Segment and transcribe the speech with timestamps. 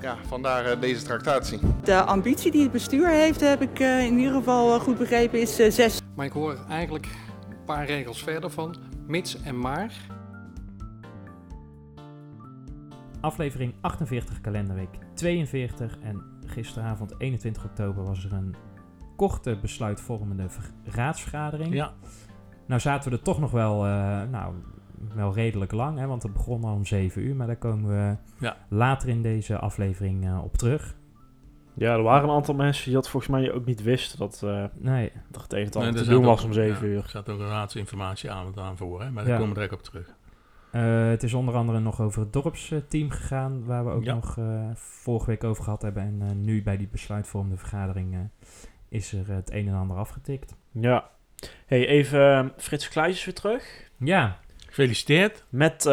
[0.00, 1.58] ja, vandaar eh, deze tractatie.
[1.84, 5.40] De ambitie die het bestuur heeft, heb ik eh, in ieder geval eh, goed begrepen,
[5.40, 6.00] is zes.
[6.14, 7.06] Maar ik hoor eigenlijk
[7.50, 9.92] een paar regels verder van mits en maar.
[13.20, 15.98] Aflevering 48, kalenderweek 42.
[16.02, 18.54] En gisteravond 21 oktober was er een
[19.16, 21.74] korte besluitvormende ver- raadsvergadering.
[21.74, 21.92] Ja,
[22.66, 24.54] Nou zaten we er toch nog wel, eh, nou,
[25.14, 27.36] wel redelijk lang, hè, want het begon al om 7 uur.
[27.36, 28.56] Maar daar komen we Ja.
[28.68, 30.94] later in deze aflevering eh, op terug.
[31.74, 34.64] Ja, er waren een aantal mensen die dat volgens mij ook niet wisten dat eh,
[34.78, 37.02] Nee, er het een en Nee, te doen was ook- om 7 ja, uur.
[37.02, 39.10] Er zat ook een raadsinformatieavond aan voor, hè?
[39.10, 39.38] maar daar Ja.
[39.38, 40.14] komen we direct op terug.
[40.72, 44.14] Eh, het is onder andere nog over het dorpsteam gegaan, waar we ook Ja.
[44.14, 46.02] nog eh, vorige week over gehad hebben.
[46.02, 48.20] En eh, nu bij die besluitvormende vergadering eh,
[48.88, 50.56] is er het een en ander afgetikt.
[50.70, 51.08] Ja.
[51.66, 53.90] Hey, even Frits Kleijs weer terug.
[53.96, 54.38] Ja,
[54.70, 55.44] Gefeliciteerd.
[55.48, 55.92] Met, eh,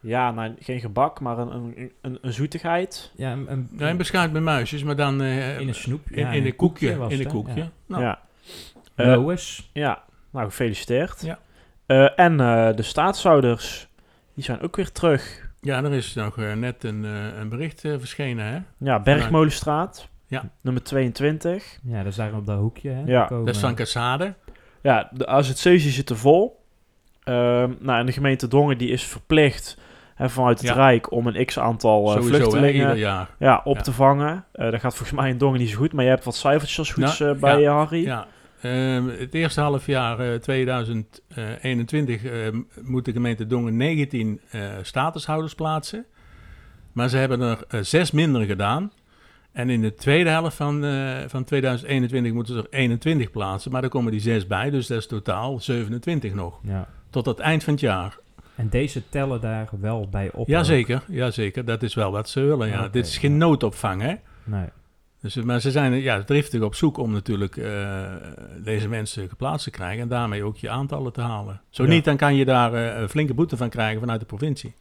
[0.00, 3.12] ja, nou, geen gebak, maar een, een, een, een zoetigheid.
[3.16, 6.10] ja een, een- Ja, een beschuit met muisjes, maar dan eh, in een snoep.
[6.10, 6.96] in, ja, in een koekje.
[6.96, 7.60] was in een koekje.
[7.60, 7.70] Ja.
[7.86, 8.18] Nou, Ja.
[8.94, 9.70] Eh, Lois.
[9.72, 11.20] ja, nou, gefeliciteerd.
[11.22, 11.38] Ja.
[11.86, 13.88] Eh, en eh, de staatshouders,
[14.34, 15.50] die zijn ook weer terug.
[15.60, 18.44] ja, er is nog net een, een bericht eh, verschenen.
[18.46, 18.58] Hè?
[18.78, 20.08] Ja, Bergmolenstraat.
[20.26, 20.50] Ja.
[20.60, 21.78] Nummer 22.
[21.84, 22.90] Ja, dat is daar op dat hoekje.
[22.90, 23.26] Hè, Ja.
[23.26, 24.34] Dat is van Cassade.
[24.82, 26.64] Ja, de AZC's zitten vol.
[27.26, 29.78] Ehm, nou, en de gemeente Dongen die is verplicht
[30.14, 30.74] hè, vanuit het Ja.
[30.74, 33.30] Rijk om een x-aantal eh, Sowieso, vluchtelingen ieder jaar.
[33.38, 33.82] ja, op Ja.
[33.82, 34.44] te vangen.
[34.52, 36.78] Eh, dat gaat volgens mij in Dongen niet zo goed, maar je hebt wat cijfertjes
[36.78, 38.04] als goeds Nou, eh, bij ja, Harry.
[38.04, 38.26] Ja.
[38.60, 42.32] Ehm, het eerste halfjaar eh 2021 eh,
[42.82, 46.04] moet de gemeente Dongen 19 eh, statushouders plaatsen.
[46.92, 48.92] Maar ze hebben er zes minder gedaan.
[49.52, 50.84] En in de tweede helft van,
[51.26, 53.72] van 2021 moeten ze er 21 plaatsen.
[53.72, 56.60] Maar er komen die zes bij, dus dat is totaal 27 nog.
[56.62, 56.88] Ja.
[57.10, 58.18] Tot het eind van het jaar.
[58.54, 60.48] En deze tellen daar wel bij op.
[60.48, 61.64] Jazeker, jazeker.
[61.64, 62.68] Dat is wel wat ze willen.
[62.68, 62.88] Ja.
[62.88, 63.36] Dit is geen ja.
[63.36, 64.14] noodopvang, hè?
[64.44, 64.68] Nee.
[65.20, 68.04] Dus, maar ze zijn ja, driftig op zoek om natuurlijk eh,
[68.64, 71.60] deze mensen geplaatst te krijgen en daarmee ook je aantallen te halen.
[71.70, 71.88] Zo Ja.
[71.88, 74.74] niet, dan kan je daar eh, een flinke boete van krijgen vanuit de provincie.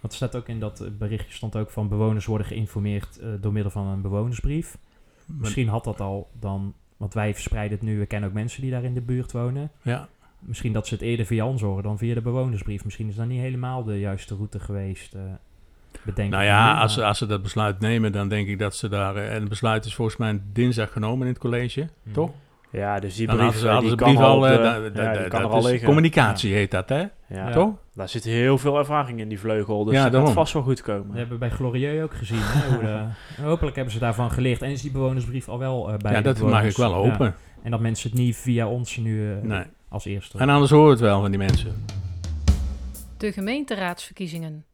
[0.00, 3.70] Wat staat ook in dat eh, berichtje stond ook van bewoners worden geïnformeerd door middel
[3.70, 4.78] van een bewonersbrief.
[5.24, 8.70] Misschien had dat al dan, want wij verspreiden het nu, we kennen ook mensen die
[8.70, 9.70] daar in de buurt wonen.
[9.82, 10.08] Ja,
[10.38, 12.84] Misschien dat ze het eerder via ons horen dan via de bewonersbrief.
[12.84, 15.14] Misschien is dat niet helemaal de juiste route geweest.
[15.14, 15.20] eh
[16.04, 18.74] bedenk nou ja, nu, als ze, als ze dat besluit nemen, dan denk ik dat
[18.76, 19.16] ze daar...
[19.16, 22.12] eh, en het besluit is volgens mij dinsdag genomen in het college, Hmm.
[22.12, 22.30] toch?
[22.70, 24.40] Ja, dus die brief, hadden ze, eh, hadden die ze kan brief al...
[24.40, 25.86] de- ja, die kan er al liggen.
[25.86, 26.98] Communicatie heet dat, hè?
[26.98, 27.08] Ja.
[27.28, 27.50] Ja.
[27.50, 27.74] Toch?
[27.94, 30.82] Daar zit heel veel ervaring in die vleugel, dus Ja, dat gaat vast wel goed
[30.82, 31.06] komen.
[31.06, 32.38] Dat hebben we bij Glorieux ook gezien.
[32.40, 33.06] hè, hoe de-
[33.36, 34.62] en hopelijk hebben ze daarvan geleerd.
[34.62, 37.10] En is die bewonersbrief al wel eh, bij Ja, de dat mag ik wel Ja.
[37.10, 37.34] hopen.
[37.62, 39.62] En dat mensen het niet via ons nu eh, Nee.
[39.88, 40.38] Als eerste.
[40.38, 41.84] En anders horen we het wel van die mensen.
[43.16, 44.64] De gemeenteraadsverkiezingen.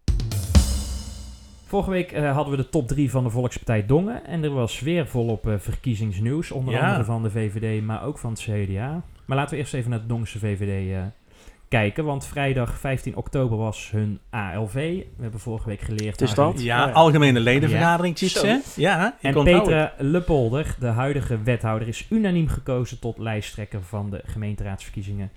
[1.66, 4.26] Vorige week eh, hadden we de top 3 van de Volkspartij Dongen.
[4.26, 6.50] En er was weer volop eh, verkiezingsnieuws.
[6.50, 6.80] Onder Ja.
[6.86, 9.02] andere van de VVD, maar ook van het CDA.
[9.24, 11.02] Maar laten we eerst even naar de Dongense VVD eh,
[11.74, 12.04] kijken.
[12.04, 14.74] Want vrijdag 15 oktober was hun ALV.
[15.16, 16.20] We hebben vorige week geleerd.
[16.20, 16.62] Het is dat?
[16.62, 16.92] Ja, ja.
[16.92, 18.18] algemene ledenvergadering.
[18.76, 19.44] Ja, ik En.
[19.44, 25.30] Petra Lepolder, de huidige wethouder, is unaniem gekozen tot lijsttrekker van de gemeenteraadsverkiezingen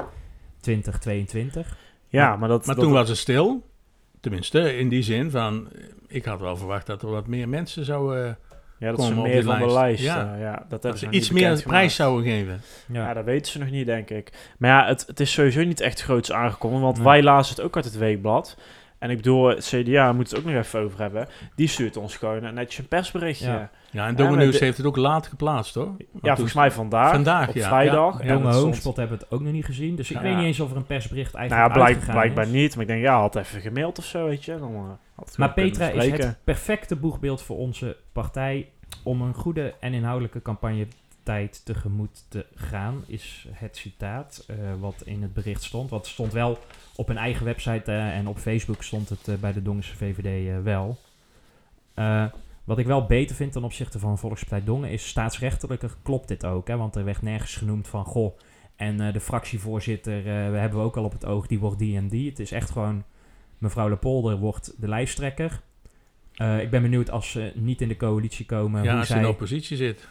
[0.60, 1.78] 2022.
[2.08, 2.66] Ja, maar dat...
[2.66, 3.66] Maar dat- toen was het stil.
[4.20, 5.70] Tenminste, in die zin van...
[6.08, 8.38] Ik had wel verwacht dat er wat meer mensen zouden...
[8.80, 10.04] eh, ja, dat ze meer van de lijst.
[10.04, 10.04] lijst.
[10.04, 10.66] Ja.
[10.70, 12.62] Dat dat ze iets meer prijs zouden geven.
[12.92, 14.32] Ja, dat weten ze nog niet, denk ik.
[14.58, 17.76] Maar ja, het, het is sowieso niet echt groots aangekomen, want wij lazen het ook
[17.76, 18.58] uit het weekblad.
[19.00, 21.28] En ik bedoel, het CDA, we moeten het ook nog even over hebben.
[21.56, 23.46] Die stuurt ons gewoon een- netjes een persberichtje.
[23.46, 23.52] Ja.
[23.54, 25.86] Ja, Ja, en Ja, maar Nieuws de- heeft het ook laat geplaatst, hoor.
[25.86, 27.12] Want toen- volgens mij vandaag.
[27.12, 27.68] Vandaag, op ja.
[27.68, 28.24] vrijdag.
[28.24, 29.96] Ja, En stond- Homespot hebben het ook nog niet gezien.
[29.96, 30.22] Dus ik Ja.
[30.22, 32.62] weet niet eens of er een persbericht Nou ja, eigenlijk blijk, uitgegaan blijkbaar is.
[32.62, 32.74] niet.
[32.76, 34.58] Maar ik denk, ja, had even gemaild of zo, weet je.
[34.60, 38.70] Dan, eh, Maar Petra is het perfecte boegbeeld voor onze partij
[39.04, 40.40] om een goede en inhoudelijke
[41.28, 45.90] campagnetijd tegemoet te gaan, is het citaat eh, wat in het bericht stond.
[45.90, 46.60] Wat stond wel
[46.96, 50.64] op een eigen website eh, en op Facebook stond het eh, bij de Dongense VVD
[50.64, 50.98] wel.
[52.64, 56.68] Wat ik wel beter vind ten opzichte van Volkspartij Dongen is staatsrechtelijker klopt dit ook.
[56.68, 58.38] Hè, want er werd nergens genoemd van goh,
[58.76, 62.08] en de fractievoorzitter, we hebben we ook al op het oog, die wordt die en
[62.08, 62.30] die.
[62.30, 63.04] Het is echt gewoon,
[63.58, 65.62] mevrouw Lepolder wordt de lijsttrekker.
[66.60, 69.24] Ik ben benieuwd als ze niet in de coalitie komen, ja, hoe als in zij...
[69.24, 70.08] de oppositie zit.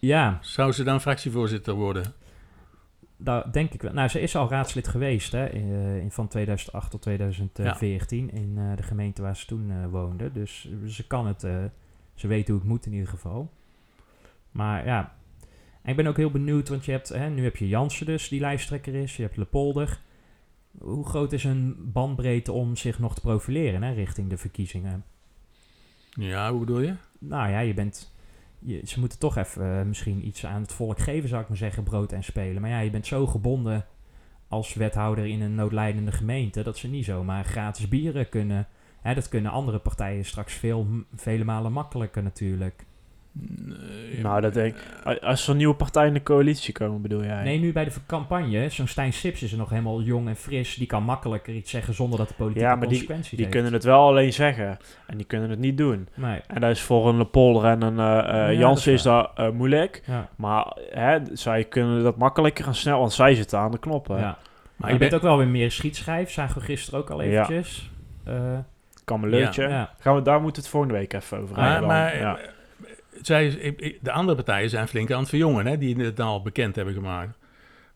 [0.00, 2.14] Ja, Zou ze dan fractievoorzitter worden?
[3.18, 3.92] daar denk ik wel.
[3.92, 8.54] Nou, ze is al raadslid geweest hè, in, eh, in van 2008 tot 2014 in
[8.56, 10.32] eh, de gemeente waar ze toen eh, woonde.
[10.32, 11.40] Dus ze kan het,
[12.14, 13.52] ze weet hoe het moet in ieder geval.
[14.50, 15.16] Maar ja,
[15.82, 18.28] en ik ben ook heel benieuwd, want je hebt, hè, nu heb je Jansen dus,
[18.28, 19.16] die lijsttrekker is.
[19.16, 20.00] Je hebt Lepolder.
[20.78, 25.04] Hoe groot is een bandbreedte om zich nog te profileren hè, richting de verkiezingen?
[26.10, 26.94] Ja, hoe bedoel je?
[27.18, 28.12] Nou ja, je bent.
[28.68, 31.56] Je, ze moeten toch even eh, misschien iets aan het volk geven, zou ik maar
[31.56, 32.60] zeggen, brood en spelen.
[32.60, 33.86] Maar ja, je bent zo gebonden
[34.48, 38.68] als wethouder in een noodlijdende gemeente dat ze niet zomaar gratis bieren kunnen.
[39.00, 42.84] Hè, dat kunnen andere partijen straks veel, vele malen makkelijker natuurlijk.
[43.40, 45.18] Nee, Nou, dat denk ik.
[45.22, 47.42] Als er nieuwe partijen in de coalitie komen, bedoel jij?
[47.42, 50.74] Nee, nu bij de campagne, zo'n Stijn Sips is er nog helemaal jong en fris.
[50.74, 53.84] Die kan makkelijker iets zeggen zonder dat de politieke Ja, maar die- Die kunnen het
[53.84, 54.78] wel alleen zeggen.
[55.06, 56.08] En die kunnen het niet doen.
[56.14, 59.02] Nee, En dat is voor een Lepolder en een eh eh, Ja, Jansen dat is
[59.02, 60.02] dat eh, moeilijk.
[60.06, 60.28] ja.
[60.36, 64.16] Maar hè, zij kunnen dat makkelijker en snel, want zij zitten aan de knoppen.
[64.16, 64.22] ja.
[64.22, 64.36] Maar
[64.76, 67.22] Maar ik je ben, bent ook wel weer meer schietschijf, zagen we gisteren ook al
[67.22, 67.28] Ja.
[67.28, 67.90] eventjes.
[68.24, 68.64] Ja.
[69.04, 69.68] Kameleurtje.
[69.68, 69.90] ja.
[69.98, 71.88] Gaan we, daar moeten we het volgende week even over hebben.
[71.88, 72.36] maar ja.
[72.38, 72.44] eh,
[73.20, 76.94] zij, de andere partijen zijn flink aan het verjongen, hè, die het al bekend hebben
[76.94, 77.38] gemaakt.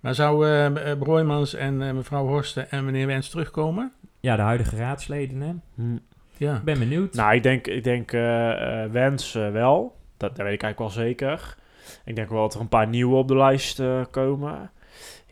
[0.00, 3.92] Maar zou eh eh, Broijmans en eh, mevrouw Horsten en meneer Wens terugkomen?
[4.20, 5.52] ja, de huidige raadsleden, hè.
[5.74, 5.98] Hm.
[6.36, 6.56] Ja.
[6.56, 7.14] Ik ben benieuwd.
[7.14, 9.96] Nou, ik denk, ik denk eh, Wens wel.
[10.16, 11.56] Dat, dat weet ik eigenlijk wel zeker.
[12.04, 14.70] Ik denk wel dat er een paar nieuwe op de lijst eh, komen.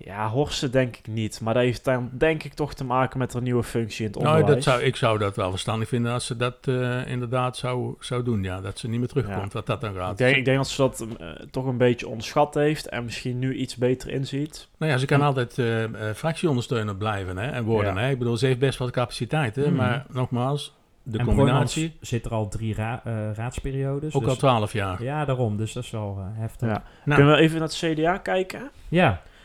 [0.04, 1.40] Ja, Horsten denk ik niet.
[1.40, 4.20] Maar dat heeft dan denk ik toch te maken met een nieuwe functie in het
[4.22, 4.64] Nou, onderwijs.
[4.64, 8.22] dat zou, ik zou dat wel verstandig vinden als ze dat eh, inderdaad zou, zou
[8.22, 8.42] doen.
[8.42, 10.10] Ja, dat ze niet meer terugkomt, wat dat dan gaat.
[10.10, 13.38] ik, denk, ik denk dat ze dat eh, toch een beetje onderschat heeft en misschien
[13.38, 14.68] nu iets beter inziet.
[14.78, 17.94] Nou ja, ze kan altijd eh, eh, fractieondersteuner blijven hè, en worden.
[17.94, 18.00] Ja.
[18.00, 18.10] Hè.
[18.10, 19.56] Ik bedoel, ze heeft best wat capaciteit.
[19.56, 19.74] Hè, Mhm.
[19.74, 24.14] Maar nogmaals, de en combinatie, zit er al drie ra- eh, raadsperiodes.
[24.14, 25.02] ook dus- al twaalf jaar.
[25.02, 25.56] Ja, daarom.
[25.56, 26.68] Dus dat is wel heftig.
[26.68, 26.82] Ja.
[27.04, 27.14] Ja.
[27.14, 28.70] Kunnen we even naar het CDA kijken?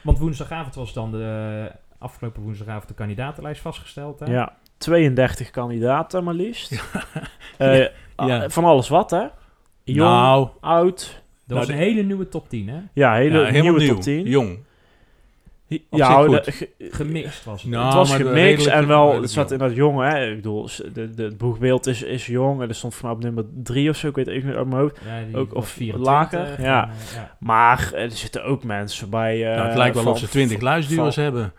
[0.06, 1.72] Want woensdagavond was dan de...
[1.98, 4.20] afgelopen woensdagavond de kandidatenlijst vastgesteld.
[4.20, 4.26] Hè?
[4.32, 6.72] Ja, 32 kandidaten maar liefst.
[7.58, 7.90] Eh, Ja.
[8.16, 9.26] ah, Van alles wat, hè?
[9.84, 11.24] Jong, nou, oud.
[11.48, 12.80] Dat was Nou, een hele nieuwe top 10, hè?
[12.94, 13.94] Ja, hele ja, nieuwe nieuw.
[13.94, 14.26] top 10.
[14.26, 14.60] Jong.
[15.70, 17.72] Op ja, oh, de- ge- Gemixt was het.
[17.72, 20.30] Nou, het was gemixt en wel, het zat in dat jonge, hè.
[20.30, 23.90] Ik bedoel, de, de, het boegbeeld is, is jong en er stond vanaf nummer 3
[23.90, 25.00] of zo, ik weet even niet uit mijn hoofd.
[25.32, 26.84] Ja, ook- of 24 lager, en, ja.
[26.84, 27.36] eh, ja.
[27.40, 29.50] Maar eh, er zitten ook mensen bij...
[29.50, 31.54] eh, nou, het lijkt wel van- of ze twintig luisduwers hebben.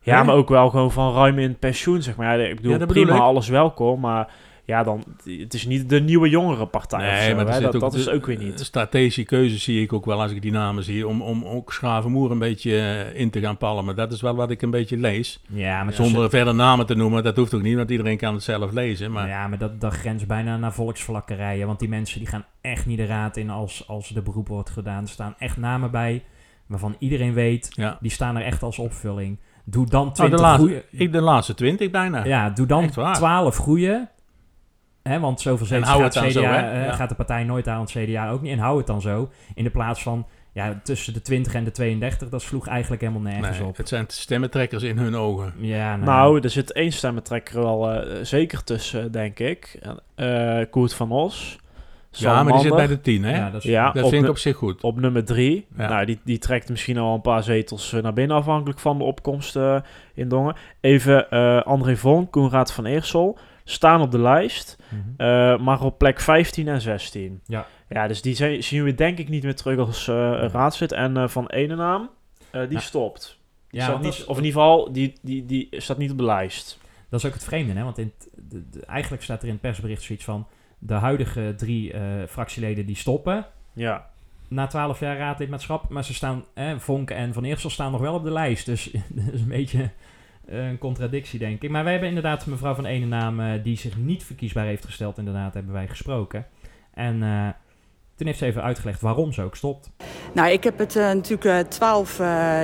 [0.00, 2.38] Ja, maar ook wel gewoon van ruim in pensioen, zeg maar.
[2.40, 3.24] Ja, ik bedoel, Ja, dat bedoel prima, ik.
[3.24, 4.28] alles welkom, maar
[4.64, 7.52] ja, dan, het is niet de nieuwe jongerenpartij zo, er hè.
[7.52, 8.60] zit Dat, ook- dat is ook weer niet.
[8.60, 11.06] Strategische keuzes zie ik ook wel als ik die namen zie.
[11.08, 13.96] Om, om ook Schravenmoer een beetje eh, in te gaan palmen.
[13.96, 15.40] Dat is wel wat ik een beetje lees.
[15.48, 17.22] Ja, maar Zonder verder namen te noemen.
[17.22, 19.12] Dat hoeft ook niet, want iedereen kan het zelf lezen.
[19.12, 21.66] Maar Ja, maar dat, dat grenst bijna naar volksvlakkerijen.
[21.66, 24.70] Want die mensen die gaan echt niet de raad in als, als de beroep wordt
[24.70, 25.02] gedaan.
[25.02, 26.22] Er staan echt namen bij
[26.66, 27.98] waarvan iedereen weet, ja.
[28.00, 29.38] die staan er echt als opvulling.
[29.64, 32.24] Doe dan Nou, 20 de, laatste, goeie- ik de laatste twintig bijna.
[32.24, 33.14] Ja, doe dan Echt waar.
[33.14, 33.96] 12 goeie.
[35.02, 36.70] Hè, want zoveel zetels gaat, het dan CDA, zo, hè?
[36.80, 36.92] eh, Ja.
[36.92, 38.52] gaat de partij nooit aan, het CDA ook niet.
[38.52, 39.30] En hou het dan zo.
[39.54, 43.22] In de plaats van ja, tussen de 20 en de 32, dat sloeg eigenlijk helemaal
[43.32, 43.76] nergens Nee, op.
[43.76, 45.52] het zijn stemmentrekkers in hun ogen.
[45.56, 49.78] Ja, nou, Nou, er zit één stemmentrekker wel eh, zeker tussen, denk ik.
[50.14, 51.60] Eh Koert van Os.
[52.10, 53.36] Ja, maar die zit bij de tien, hè?
[53.36, 54.82] ja, dat is, Ja, dat op, vind ik op zich goed.
[54.82, 55.66] op nummer drie.
[55.76, 55.88] Ja.
[55.88, 59.56] Nou, die, die trekt misschien al een paar zetels naar binnen, afhankelijk van de opkomst
[59.56, 59.76] eh,
[60.14, 60.54] in Dongen.
[60.80, 65.00] Even eh, André Von, Koenraad van Eersel, staan op de lijst, Mhm.
[65.16, 67.40] eh, maar op plek 15 en 16.
[67.46, 67.66] Ja.
[67.88, 70.92] Ja, dus die zijn, zien we denk ik niet meer terug als eh raadslid.
[70.92, 72.10] En eh, van ene naam,
[72.50, 72.78] die Ja.
[72.80, 73.38] stopt.
[73.70, 76.78] Die Ja, niet, of in ieder geval, die, die, die staat niet op de lijst.
[77.08, 77.82] Dat is ook het vreemde, hè?
[77.84, 78.12] Want in
[78.48, 80.46] de- de- eigenlijk staat er in het persbericht zoiets van...
[80.78, 81.94] de huidige drie
[82.28, 84.06] fractieleden die stoppen Ja.
[84.48, 85.88] na 12 jaar raadlidmaatschap...
[85.88, 88.66] maar ze staan, eh, Vonk en Van Eersel staan nog wel op de lijst.
[88.66, 89.90] Dus dat is een beetje
[90.46, 91.70] een contradictie, denk ik.
[91.70, 93.40] Maar wij hebben inderdaad mevrouw van ene naam...
[93.40, 96.46] eh, die zich niet verkiesbaar heeft gesteld, inderdaad, hebben wij gesproken.
[96.94, 97.48] En eh,
[98.14, 99.90] toen heeft ze even uitgelegd waarom ze ook stopt.
[100.32, 102.18] Nou, ik heb het eh, natuurlijk twaalf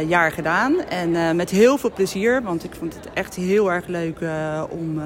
[0.07, 2.43] jaar gedaan en met heel veel plezier.
[2.43, 4.19] Want ik vond het echt heel erg leuk
[4.71, 5.01] om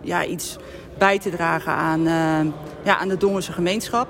[0.00, 0.58] ja, iets
[0.98, 2.02] bij te dragen aan,
[2.84, 4.08] ja, aan de Dongense gemeenschap.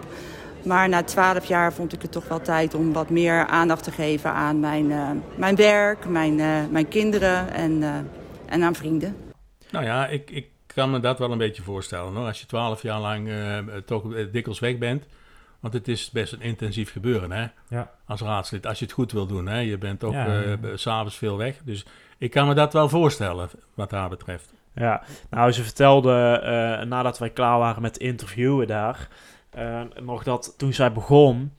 [0.65, 3.91] Maar na twaalf jaar vond ik het toch wel tijd om wat meer aandacht te
[3.91, 7.95] geven aan mijn, eh, mijn werk, mijn, eh, mijn kinderen en, eh,
[8.47, 9.17] en aan vrienden.
[9.71, 12.15] Nou ja, ik, ik kan me dat wel een beetje voorstellen.
[12.15, 12.27] Hoor.
[12.27, 14.03] Als je twaalf jaar lang eh, toch
[14.33, 15.07] dikwijls weg bent.
[15.61, 17.47] Want het is best een intensief gebeuren hè?
[17.69, 17.91] Ja.
[18.07, 18.67] als raadslid.
[18.67, 19.47] Als je het goed wil doen.
[19.47, 19.59] Hè?
[19.59, 20.77] Je bent toch Ja, eh, ja.
[20.77, 21.57] s'avonds veel weg.
[21.65, 21.87] Dus
[22.19, 24.53] ik kan me dat wel voorstellen wat haar betreft.
[24.75, 29.09] Ja, nou, ze vertelde eh, nadat wij klaar waren met interviewen daar,
[30.03, 31.53] nog dat toen zij begon,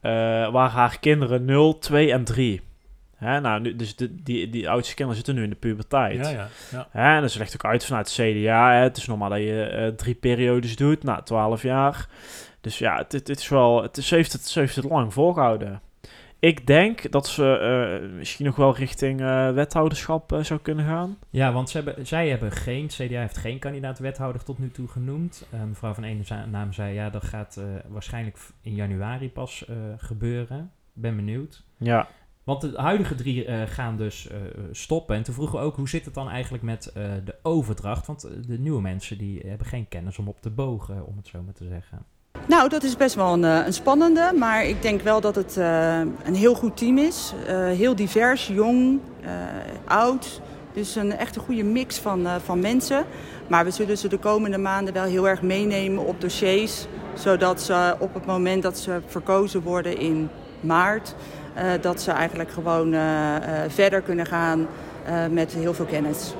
[0.00, 0.10] eh,
[0.50, 2.60] waren haar kinderen 0, 2 en 3.
[3.16, 6.26] Hè, nou, nu, dus de, die, die oudste kinderen zitten nu in de puberteit.
[6.26, 6.48] Ja, ja.
[6.70, 6.88] ja.
[6.90, 8.72] Hè, en ze legt ook uit vanuit het CDA.
[8.72, 12.08] Hè, het is normaal dat je eh, drie periodes doet, na 12 jaar.
[12.60, 14.84] Dus ja, het, het, het is wel, het, is, ze, heeft het, ze heeft het
[14.84, 15.80] lang volgehouden.
[16.46, 21.18] Ik denk dat ze eh, misschien nog wel richting eh, wethouderschap eh, zou kunnen gaan.
[21.30, 24.88] Ja, want ze hebben, zij hebben geen, CDA heeft geen kandidaat wethouder tot nu toe
[24.88, 25.46] genoemd.
[25.68, 29.64] Mevrouw van Ene za- naam zei, ja, dat gaat waarschijnlijk in januari pas
[29.96, 30.70] gebeuren.
[30.92, 31.64] Ben benieuwd.
[31.76, 32.08] Ja,
[32.44, 34.28] Want de huidige drie gaan dus
[34.70, 35.16] stoppen.
[35.16, 36.90] En toen vroegen we ook, hoe zit het dan eigenlijk met
[37.24, 38.06] de overdracht?
[38.06, 41.42] Want de nieuwe mensen die hebben geen kennis om op te bogen, om het zo
[41.42, 42.04] maar te zeggen.
[42.46, 44.32] Nou, dat is best wel een, eh, een spannende.
[44.38, 47.32] Maar ik denk wel dat het eh, een heel goed team is.
[47.46, 49.00] Eh, heel divers, jong,
[49.84, 50.40] oud.
[50.72, 53.04] Dus een echt een goede mix van, van mensen.
[53.46, 56.86] Maar we zullen ze de komende maanden wel heel erg meenemen op dossiers.
[57.14, 60.28] Zodat ze op het moment dat ze verkozen worden in
[60.60, 61.14] maart...
[61.80, 62.94] dat ze eigenlijk gewoon
[63.68, 64.66] verder kunnen gaan
[65.30, 66.34] met heel veel kennis.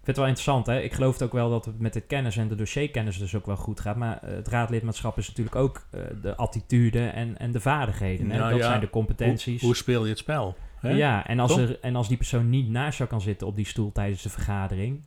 [0.00, 0.80] Ik vind het wel interessant, hè?
[0.80, 3.46] Ik geloof het ook wel dat het met de kennis en de dossierkennis dus ook
[3.46, 3.96] wel goed gaat.
[3.96, 8.30] Maar eh, het raadlidmaatschap is natuurlijk ook eh, de attitude en, en de vaardigheden.
[8.30, 8.38] Hè?
[8.38, 9.62] Nou dat ja, zijn de competenties.
[9.62, 10.56] hoe speel je het spel?
[10.80, 10.90] Hè?
[10.90, 13.66] Ja, en als, er, en als die persoon niet naast jou kan zitten op die
[13.66, 15.00] stoel tijdens de vergadering,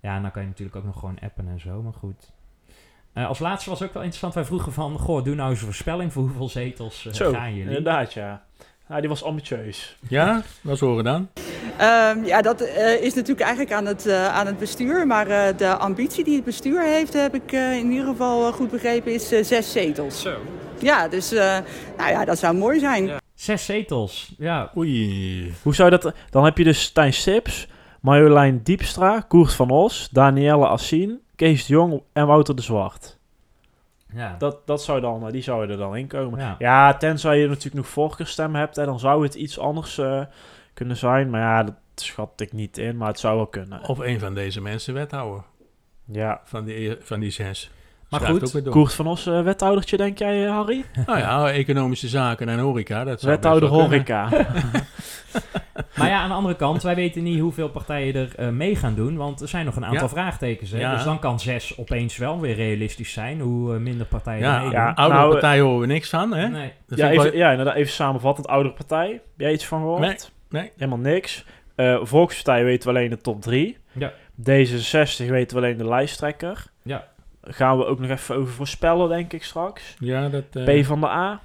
[0.00, 2.32] ja, dan kan je natuurlijk ook nog gewoon appen en zo, maar goed.
[3.12, 5.64] Eh, als laatste was ook wel interessant, wij vroegen van, goh, doe nou eens een
[5.64, 7.76] voorspelling voor hoeveel zetels eh, zo, gaan jullie?
[7.76, 8.44] inderdaad ja.
[8.88, 9.00] Ja.
[9.00, 9.96] Die was ambitieus.
[10.08, 10.42] Ja?
[10.60, 11.28] Wat horen dan?
[11.76, 15.06] Ehm, ja, dat eh, is natuurlijk eigenlijk aan het, eh, aan het bestuur.
[15.06, 18.70] Maar eh, de ambitie die het bestuur heeft, heb ik eh, in ieder geval goed
[18.70, 20.20] begrepen, is zes zetels.
[20.20, 20.36] Zo.
[20.78, 21.58] Ja, dus eh,
[21.96, 23.10] nou ja, dat zou mooi zijn.
[23.34, 24.72] Zes zetels, ja.
[24.76, 25.54] Oei.
[25.62, 26.12] Hoe zou dat...
[26.30, 27.68] Dan heb je dus Stijn Sips,
[28.00, 33.18] Marjolein Diepstra, Koert van Os, Danielle Assien, Kees de Jong en Wouter de Zwart.
[34.14, 34.34] Ja.
[34.38, 36.40] Dat, dat zou dan, eh, die zouden er dan in komen.
[36.40, 36.54] Ja.
[36.58, 40.20] Ja, tenzij je natuurlijk nog voorkeurstem hebt, hè, dan zou het iets anders eh,
[40.74, 41.30] kunnen zijn.
[41.30, 43.88] Maar ja, dat schat ik niet in, maar het zou wel kunnen.
[43.88, 45.42] Of een van deze mensen wethouder.
[46.04, 46.40] Ja.
[46.44, 47.70] Van die, van die zes.
[48.08, 48.72] Maar Schrijft goed, ook weer door.
[48.72, 50.84] Koert van Os, eh, wethoudertje, denk jij, eh, Harry?
[51.06, 53.04] Nou ja, economische zaken en horeca.
[53.04, 54.28] Dat zou Wethouder horeca.
[55.96, 58.94] Maar ja, aan de andere kant, wij weten niet hoeveel partijen er eh, mee gaan
[58.94, 60.08] doen, want er zijn nog een aantal Ja.
[60.08, 60.70] vraagtekens.
[60.70, 60.78] Hè?
[60.78, 60.94] Ja.
[60.94, 64.54] Dus dan kan zes opeens wel weer realistisch zijn, hoe eh, minder partijen er Ja,
[64.56, 64.72] meedoen.
[64.72, 64.92] ja.
[64.94, 66.48] oudere Nou, partij horen we niks van, hè?
[66.48, 66.72] Nee.
[66.86, 68.46] Ja, even, ja, inderdaad, even samenvattend.
[68.48, 70.00] Oudere partij, heb jij iets van gehoord?
[70.00, 70.16] Nee,
[70.48, 70.70] nee.
[70.76, 71.44] Helemaal niks.
[71.74, 73.76] Eh, Volkspartij weten we alleen de top 3.
[73.92, 74.12] Ja.
[74.40, 76.64] D66 weten we alleen de lijsttrekker.
[76.82, 77.06] Ja.
[77.42, 79.94] Gaan we ook nog even over voorspellen, denk ik, straks.
[79.98, 80.44] Ja, dat...
[80.52, 81.40] eh, P van de A.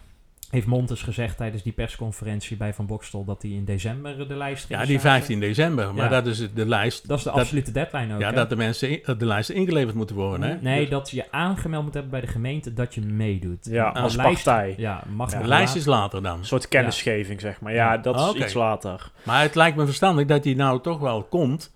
[0.50, 4.68] Heeft Montes gezegd tijdens die persconferentie bij Van Bokstel dat hij in december de lijst
[4.70, 5.02] ja, die samenstellen?
[5.02, 5.94] 15 december.
[5.94, 6.10] Maar Ja.
[6.10, 7.08] dat is de lijst.
[7.08, 8.20] Dat is de dat- absolute deadline ook.
[8.20, 8.36] Ja, hè?
[8.36, 10.56] dat de mensen in- de lijsten ingeleverd moeten worden, hè?
[10.62, 13.66] Nee, Dus dat je aangemeld moet hebben bij de gemeente dat je meedoet.
[13.70, 14.74] Ja, als lijst- partij.
[14.78, 15.42] Ja, mag Ja.
[15.42, 16.38] de lijst is later dan.
[16.40, 17.74] Een soort kennisgeving, zeg maar.
[17.74, 19.12] Ja, dat is iets later.
[19.24, 21.74] Maar het lijkt me verstandig dat die nou toch wel komt.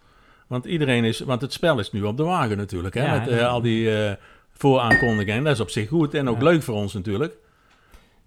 [0.47, 1.19] Want iedereen is...
[1.19, 3.05] Want het spel is nu op de wagen natuurlijk, hè?
[3.05, 4.13] Ja, Met eh, al die eh,
[4.51, 5.43] vooraankondigingen.
[5.43, 6.43] Dat is op zich goed en ook Ja.
[6.43, 7.33] leuk voor ons natuurlijk.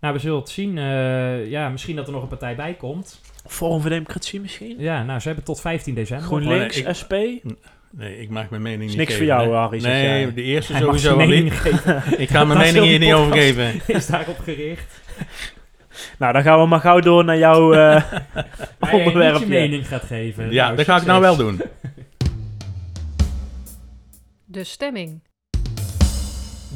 [0.07, 0.79] Nou, we zullen het zien.
[0.79, 3.21] Eh, ja, misschien dat er nog een partij bij komt.
[3.47, 4.75] Forum voor Democratie misschien?
[4.79, 6.27] Ja, nou, ze hebben tot 15 december.
[6.27, 7.13] GroenLinks, ik- SP?
[7.91, 9.55] Nee, ik mag mijn mening Is niet niks geven, voor jou.
[9.55, 11.61] Harry, Nee, de eerste Hij mag sowieso zijn wel mening niet.
[11.61, 12.03] geven.
[12.23, 13.81] Ik ga mijn mening hier niet over geven.
[13.97, 15.01] is daarop gericht.
[16.19, 18.13] Nou, dan gaan we maar gauw door naar jouw eh
[18.81, 19.41] niet onderwerpje.
[19.41, 20.53] je mening gaat geven.
[20.53, 21.61] Ja, Nou, dat ga ik nou wel doen.
[24.45, 25.21] De stemming.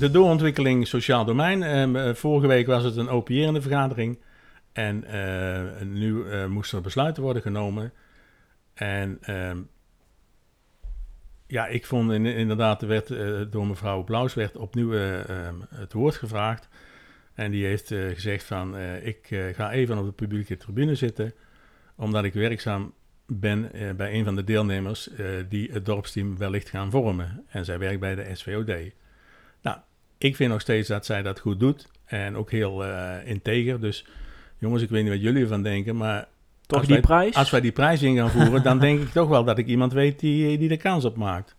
[0.01, 1.63] De doorontwikkeling sociaal domein.
[1.63, 4.19] Ehm, eh, vorige week was het een OPR vergadering.
[4.73, 7.93] En eh, nu eh, moesten er besluiten worden genomen.
[8.75, 9.59] En ehm,
[11.47, 13.09] ja, ik vond in- inderdaad, er werd
[13.53, 16.69] door mevrouw Blaus werd opnieuw eh, ehm, het woord gevraagd.
[17.35, 21.35] En die heeft gezegd van, ik ga even op de publieke tribune zitten.
[21.97, 22.95] Omdat ik werkzaam
[23.27, 25.11] ben bij een van de deelnemers
[25.49, 27.45] die het dorpsteam wellicht gaan vormen.
[27.49, 28.93] En zij werkt bij de SVOD.
[29.63, 29.79] Nou,
[30.21, 31.89] ik vind nog steeds dat zij dat goed doet.
[32.07, 33.81] En ook heel eh, integer.
[33.81, 34.07] Dus
[34.59, 35.97] jongens, ik weet niet wat jullie ervan denken.
[35.97, 36.29] Maar
[36.67, 37.35] Toch als die wij, prijs?
[37.35, 39.93] als wij die prijs in gaan voeren, dan denk ik toch wel dat ik iemand
[39.93, 41.55] weet die, die er kans op maakt.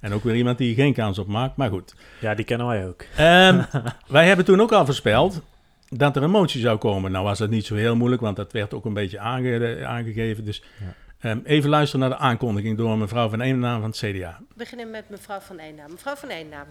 [0.00, 1.56] En ook weer iemand die geen kans op maakt.
[1.56, 1.94] Maar goed.
[2.20, 3.04] Ja, die kennen wij ook.
[3.16, 3.62] Ehm,
[4.08, 5.42] wij hebben toen ook al voorspeld
[5.88, 7.12] dat er een motie zou komen.
[7.12, 10.44] Nou was dat niet zo heel moeilijk, want dat werd ook een beetje aange- aangegeven.
[10.44, 10.94] Dus Ja.
[11.30, 14.36] ehm, even luisteren naar de aankondiging door mevrouw van Eennaam van het CDA.
[14.48, 15.90] We beginnen met mevrouw Van Eennaam.
[15.90, 16.66] Mevrouw Van Eennaam.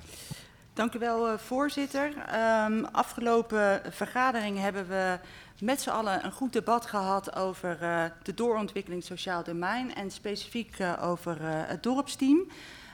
[0.73, 2.13] Dank u wel, eh, voorzitter.
[2.27, 5.17] Ehm, afgelopen vergadering hebben we
[5.59, 10.75] met z'n allen een goed debat gehad over eh, de doorontwikkeling sociaal domein en specifiek
[10.79, 12.47] eh, over het dorpsteam.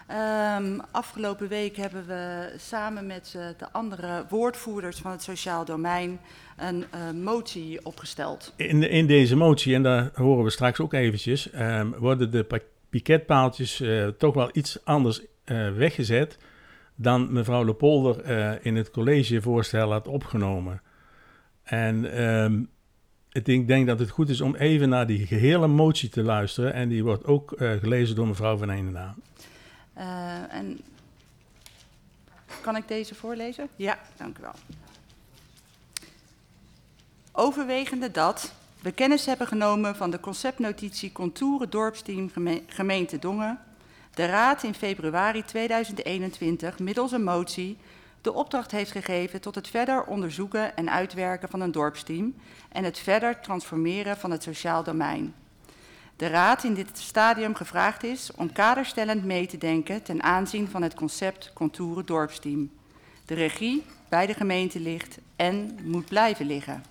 [0.08, 6.20] Ehm, afgelopen week hebben we samen met de andere woordvoerders van het sociaal domein
[6.58, 6.86] een
[7.24, 8.54] motie opgesteld.
[8.56, 12.60] In, in deze motie, en daar horen we straks ook eventjes, ehm, worden de pa-
[12.90, 13.84] piketpaaltjes
[14.18, 15.22] toch wel iets anders
[15.76, 16.38] weggezet
[17.00, 20.82] dan mevrouw Lepolder eh in het collegevoorstel had opgenomen.
[21.64, 22.64] En ehm,
[23.30, 26.74] het, ik denk dat het goed is om even naar die gehele motie te luisteren.
[26.74, 29.16] En die wordt ook eh, gelezen door mevrouw Van Eenendaal.
[29.94, 30.80] Eh, en
[32.62, 33.68] kan ik deze voorlezen?
[33.76, 34.56] Ja, dank u wel.
[37.32, 43.60] Overwegende dat we kennis hebben genomen van de conceptnotitie Contouren Dorpsteam Geme- Gemeente Dongen,
[44.18, 47.78] de Raad in februari 2021 middels een motie
[48.22, 52.36] de opdracht heeft gegeven tot het verder onderzoeken en uitwerken van een dorpsteam
[52.72, 55.34] en het verder transformeren van het sociaal domein.
[56.16, 60.82] De Raad in dit stadium gevraagd is om kaderstellend mee te denken ten aanzien van
[60.82, 62.72] het concept Contouren Dorpsteam.
[63.26, 66.84] De regie bij de gemeente ligt en moet blijven liggen.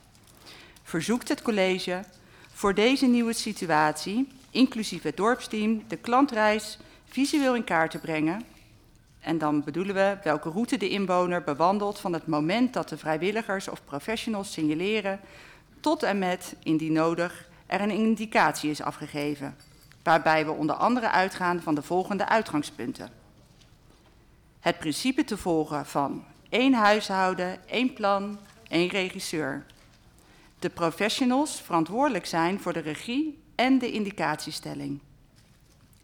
[0.82, 2.04] Verzoekt het college
[2.52, 8.42] voor deze nieuwe situatie, inclusief het dorpsteam, de klantreis visueel in kaart te brengen.
[9.20, 13.68] En dan bedoelen we welke route de inwoner bewandelt van het moment dat de vrijwilligers
[13.68, 15.20] of professionals signaleren
[15.80, 19.56] tot en met, indien nodig, er een indicatie is afgegeven,
[20.02, 23.10] waarbij we onder andere uitgaan van de volgende uitgangspunten.
[24.60, 29.64] Het principe te volgen van één huishouden, één plan, één regisseur.
[30.58, 35.00] De professionals verantwoordelijk zijn voor de regie en de indicatiestelling.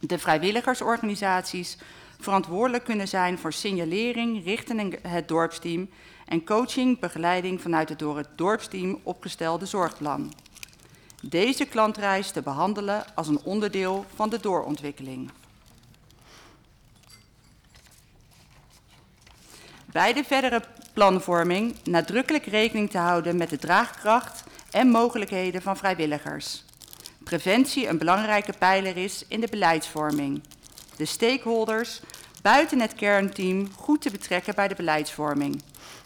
[0.07, 1.77] De vrijwilligersorganisaties
[2.21, 5.89] verantwoordelijk kunnen zijn voor signalering richting het dorpsteam
[6.27, 10.33] en coaching, begeleiding vanuit het door het dorpsteam opgestelde zorgplan.
[11.23, 15.31] Deze klantreis te behandelen als een onderdeel van de doorontwikkeling.
[19.87, 26.65] Bij de verdere planvorming nadrukkelijk rekening te houden met de draagkracht en mogelijkheden van vrijwilligers.
[27.25, 30.43] Preventie een belangrijke pijler is in de beleidsvorming.
[30.97, 32.01] De stakeholders
[32.43, 35.63] buiten het kernteam goed te betrekken bij de beleidsvorming.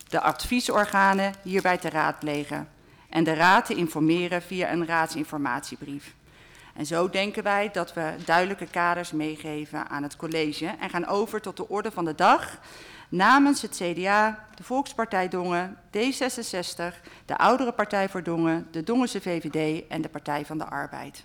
[0.09, 2.68] De adviesorganen hierbij te raadplegen.
[3.11, 6.14] En de raad te informeren via een raadsinformatiebrief.
[6.74, 11.40] En zo denken wij dat we duidelijke kaders meegeven aan het college en gaan over
[11.40, 12.59] tot de orde van de dag
[13.09, 19.87] namens het CDA, de Volkspartij Dongen, D66, de Oudere Partij voor Dongen, de Dongense VVD
[19.88, 21.25] en de Partij van de Arbeid.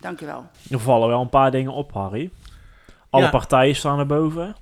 [0.00, 0.46] Dank u wel.
[0.70, 2.30] Er vallen wel een paar dingen op, Harry.
[3.10, 3.30] Alle Ja.
[3.30, 4.56] partijen staan erboven.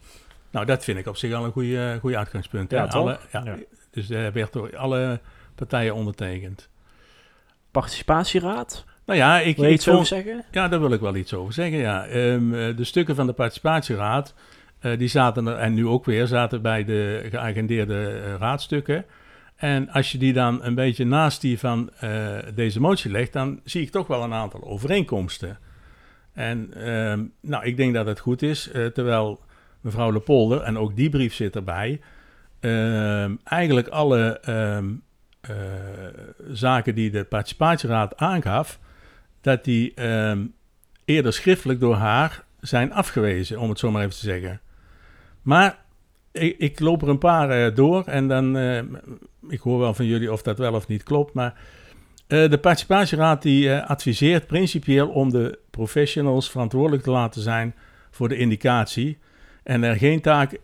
[0.51, 2.71] Nou, dat vind ik op zich al een goede, goede uitgangspunt.
[2.71, 3.01] Ja, toch?
[3.01, 3.57] alle, ja, Ja.
[3.91, 5.21] Dus er werd door alle
[5.55, 6.69] partijen ondertekend.
[7.71, 8.85] Participatieraad.
[9.05, 10.45] Nou ja, ik, Wil je iets over zeggen?
[10.51, 12.07] Ja, daar wil ik wel iets over zeggen, ja.
[12.07, 14.35] Ehm, eh, de stukken van de participatieraad,
[14.83, 19.05] eh, die zaten er, en nu ook weer, zaten bij de geagendeerde eh, raadstukken.
[19.57, 23.61] En als je die dan een beetje naast die van eh, deze motie legt, dan
[23.65, 25.59] zie ik toch wel een aantal overeenkomsten.
[26.33, 29.41] En ehm, nou, ik denk dat het goed is, terwijl
[29.81, 32.01] mevrouw Lepolder, en ook die brief zit erbij,
[32.61, 34.91] ehm, eigenlijk alle ehm,
[35.41, 35.55] eh,
[36.53, 38.79] zaken die de participatieraad aangaf,
[39.41, 39.95] dat die
[41.05, 44.61] eerder schriftelijk door haar zijn afgewezen, om het zo maar even te zeggen.
[45.43, 45.79] Maar
[46.33, 48.79] ik, ik loop er een paar eh, door en dan, eh,
[49.49, 51.55] ik hoor wel van jullie of dat wel of niet klopt, maar
[52.27, 57.75] eh, de participatieraad die adviseert principieel om de professionals verantwoordelijk te laten zijn
[58.11, 59.19] voor de indicatie
[59.63, 60.59] en er geen taak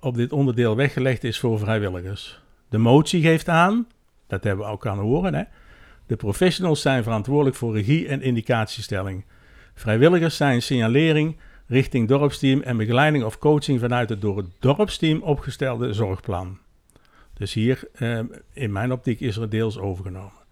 [0.00, 2.40] op dit onderdeel weggelegd is voor vrijwilligers.
[2.68, 3.86] De motie geeft aan,
[4.26, 5.42] dat hebben we ook aan horen, hè,
[6.06, 9.24] de professionals zijn verantwoordelijk voor regie en indicatiestelling.
[9.74, 15.92] Vrijwilligers zijn signalering richting dorpsteam en begeleiding of coaching vanuit het door het dorpsteam opgestelde
[15.92, 16.58] zorgplan.
[17.34, 18.18] Dus hier, eh,
[18.52, 20.42] in mijn optiek, is er deels overgenomen.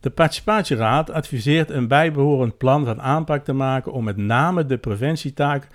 [0.00, 5.68] De participatieraad adviseert een bijbehorend plan van aanpak te maken om met name de preventietaak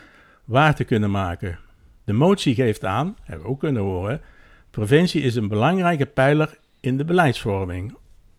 [0.46, 1.60] waar te kunnen maken.
[2.04, 4.22] De motie geeft aan, hebben we ook kunnen horen,
[4.70, 7.96] preventie is een belangrijke pijler in de beleidsvorming.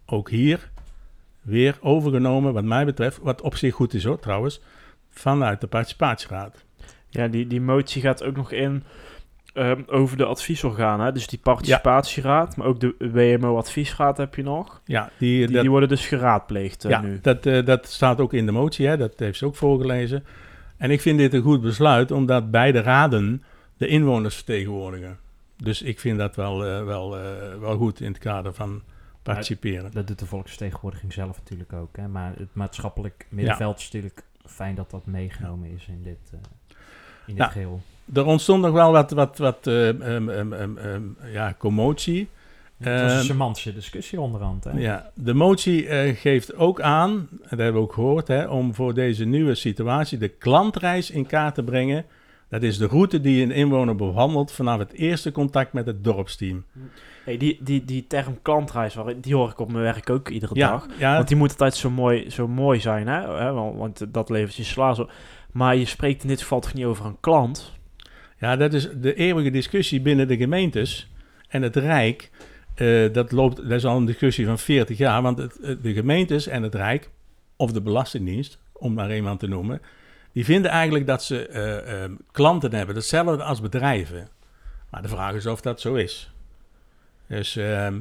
[0.06, 0.70] Ook hier
[1.40, 4.60] weer overgenomen, wat mij betreft, wat op zich goed is hoor, trouwens,
[5.14, 6.64] vanuit de participatieraad.
[7.08, 8.82] Ja, die, die motie gaat ook nog in
[9.52, 11.06] ehm, over de adviesorganen.
[11.06, 11.12] hè.
[11.12, 14.80] Dus die participatieraad, maar ook de WMO-adviesraad heb je nog.
[14.84, 17.18] Ja, die, Die, dat, die worden dus geraadpleegd eh, ja, nu.
[17.22, 20.24] dat, eh, dat staat ook in de motie, hè, dat heeft ze ook voorgelezen.
[20.76, 23.42] En ik vind dit een goed besluit, omdat beide raden
[23.76, 25.18] de inwoners vertegenwoordigen.
[25.56, 28.82] Dus ik vind dat wel, eh, wel, eh, wel goed in het kader van
[29.22, 29.90] participeren.
[29.92, 31.96] Dat doet de volksvertegenwoordiging zelf natuurlijk ook.
[31.96, 32.08] Hè?
[32.08, 34.22] Maar het maatschappelijk middenveld is natuurlijk
[34.54, 36.78] fijn dat dat meegenomen is in dit, eh, in
[37.26, 37.80] dit Nou, geheel.
[38.14, 42.28] Er ontstond nog wel wat, wat, wat eh, ehm, ehm, ehm, ja, commotie.
[42.76, 44.64] Het was een semantische discussie onderhand.
[44.64, 44.70] Hè?
[44.78, 48.74] Ja, de motie eh, geeft ook aan, en dat hebben we ook gehoord, hè, om
[48.74, 52.04] voor deze nieuwe situatie de klantreis in kaart te brengen.
[52.54, 56.64] Dat is de route die een inwoner bewandelt vanaf het eerste contact met het dorpsteam.
[57.24, 60.70] Hey, die, die, die term klantreis, die hoor ik op mijn werk ook iedere Ja,
[60.70, 60.86] dag.
[60.98, 63.52] ja, Want die moet altijd zo mooi, zo mooi zijn, hè?
[63.52, 65.12] Want, dat levert je slaas op.
[65.52, 67.72] Maar je spreekt in dit geval toch niet over een klant?
[68.38, 71.10] ja, dat is de eeuwige discussie binnen de gemeentes
[71.48, 72.30] en het Rijk.
[72.74, 75.92] eh, dat, loopt, dat is al een discussie van 40 jaar, want het, eh, de
[75.92, 77.10] gemeentes en het Rijk,
[77.56, 79.80] of de Belastingdienst, om maar iemand te noemen,
[80.34, 84.28] die vinden eigenlijk dat ze eh, eh, klanten hebben, hetzelfde als bedrijven.
[84.90, 86.32] Maar de vraag is of dat zo is.
[87.26, 88.00] Dus ehm,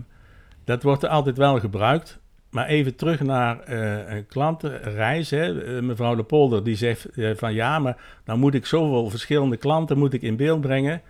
[0.63, 2.19] dat wordt altijd wel gebruikt.
[2.49, 5.29] Maar even terug naar eh, een klantenreis.
[5.29, 5.63] Hè.
[5.63, 9.97] Eh, mevrouw de Polder die zegt van ja, maar dan moet ik zoveel verschillende klanten
[9.97, 11.01] moet ik in beeld brengen.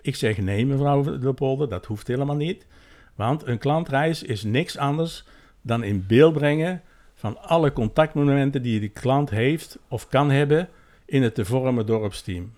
[0.00, 2.66] Ik zeg nee, mevrouw de Polder, dat hoeft helemaal niet.
[3.14, 5.24] Want een klantreis is niks anders
[5.60, 6.82] dan in beeld brengen
[7.22, 10.68] van alle contactmomenten die de klant heeft of kan hebben
[11.06, 12.52] in het te vormen dorpsteam.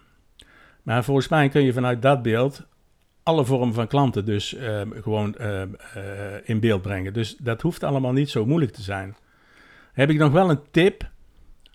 [0.82, 2.62] Maar volgens mij kun je vanuit dat beeld
[3.22, 6.02] alle vormen van klanten dus ehm, gewoon ehm, eh,
[6.44, 7.12] in beeld brengen.
[7.12, 9.16] Dus dat hoeft allemaal niet zo moeilijk te zijn.
[9.92, 11.08] Heb ik nog wel een tip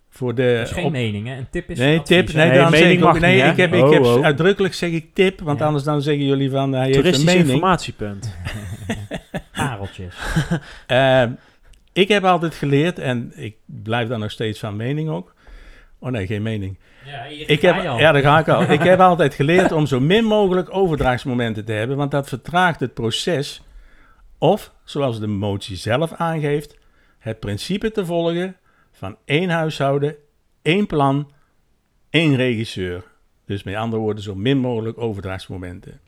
[0.09, 0.55] voor de...
[0.57, 1.35] Dat is geen op- mening, hè?
[1.37, 2.35] Een tip is Nee, een advies, tip.
[2.35, 4.03] Nee, Nee, dan mening zeg ik ook- mag nee, niet, ik heb, ik Oh, heb
[4.03, 4.23] oh.
[4.23, 5.65] uitdrukkelijk zeg ik tip, want Ja.
[5.65, 7.49] anders dan zeggen jullie van hij heeft een Toeristisch mening.
[7.49, 8.35] informatiepunt.
[9.53, 10.15] Pareltjes.
[11.99, 15.33] Ik heb altijd geleerd, en ik blijf daar nog steeds van mening ook.
[15.99, 16.77] Oh nee, geen mening.
[17.05, 18.61] Ja, Ik heb, ja, daar ga ik al.
[18.79, 22.93] ik heb altijd geleerd om zo min mogelijk overdrachtsmomenten te hebben, want dat vertraagt het
[22.93, 23.61] proces.
[24.37, 26.77] Of, zoals de motie zelf aangeeft,
[27.17, 28.55] het principe te volgen
[28.91, 30.15] van één huishouden,
[30.61, 31.31] één plan,
[32.09, 33.03] één regisseur.
[33.45, 35.99] Dus met andere woorden, zo min mogelijk overdrachtsmomenten.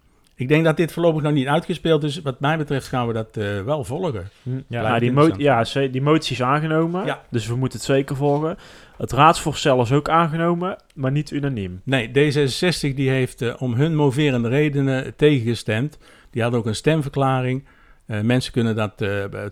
[0.41, 2.21] Ik denk dat dit voorlopig nog niet uitgespeeld is.
[2.21, 4.29] Wat mij betreft gaan we dat eh, wel volgen.
[4.43, 7.21] Ja, Blijft nou, die, mo ja die motie is aangenomen, Ja.
[7.29, 8.57] dus we moeten het zeker volgen.
[8.97, 11.81] Het raadsvoorstel is ook aangenomen, maar niet unaniem.
[11.83, 15.97] Nee, D66 die heeft eh, om hun moverende redenen tegengestemd.
[16.29, 17.65] Die had ook een stemverklaring.
[18.05, 18.97] Eh, mensen kunnen dat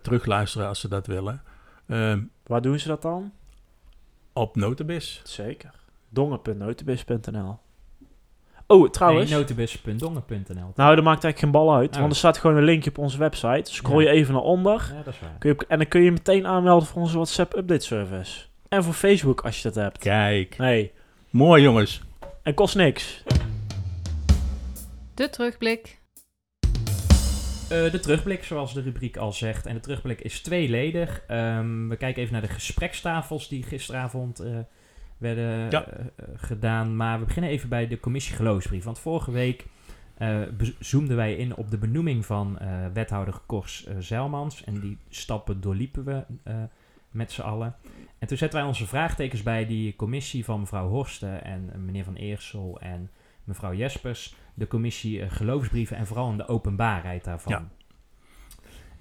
[0.03, 1.41] terugluisteren als ze dat willen.
[1.85, 2.13] Eh,
[2.45, 3.31] Waar doen ze dat dan?
[4.33, 5.21] op Notabis.
[5.23, 5.71] Zeker.
[6.09, 7.59] Dongen.notebis.nl
[8.71, 9.29] Oh, trouwens.
[9.29, 9.37] Nee,
[10.75, 11.99] nou, dat maakt eigenlijk geen bal uit, Oh.
[11.99, 13.73] want er staat gewoon een linkje op onze website.
[13.73, 15.35] Scroll je even naar onder Ja, dat is waar.
[15.39, 18.41] kun je, en dan kun je meteen aanmelden voor onze WhatsApp update service.
[18.67, 19.97] En voor Facebook als je dat hebt.
[19.97, 20.91] Kijk, Nee,
[21.29, 22.01] mooi jongens.
[22.43, 23.23] en kost niks.
[25.13, 25.97] De terugblik.
[27.69, 29.65] Eh, de terugblik, zoals de rubriek al zegt.
[29.65, 31.21] En de terugblik is tweeledig.
[31.27, 34.57] Ehm, we kijken even naar de gesprekstafels die gisteravond eh,
[35.19, 35.85] werden Ja.
[35.85, 36.95] eh, eh, gedaan.
[36.95, 38.83] Maar we beginnen even bij de commissie geloofsbrief.
[38.83, 39.65] Want vorige week
[40.57, 42.57] be- zoomden wij in op de benoeming van
[42.93, 44.63] wethouder Kors eh Zeilmans.
[44.63, 46.23] En die stappen doorliepen we
[47.11, 47.75] met z'n allen.
[48.19, 52.15] En toen zetten wij onze vraagtekens bij die commissie van mevrouw Horsten en meneer Van
[52.15, 53.09] Eersel en
[53.43, 54.35] mevrouw Jespers.
[54.53, 57.51] De commissie geloofsbrieven en vooral in de openbaarheid daarvan.
[57.53, 57.67] Ja.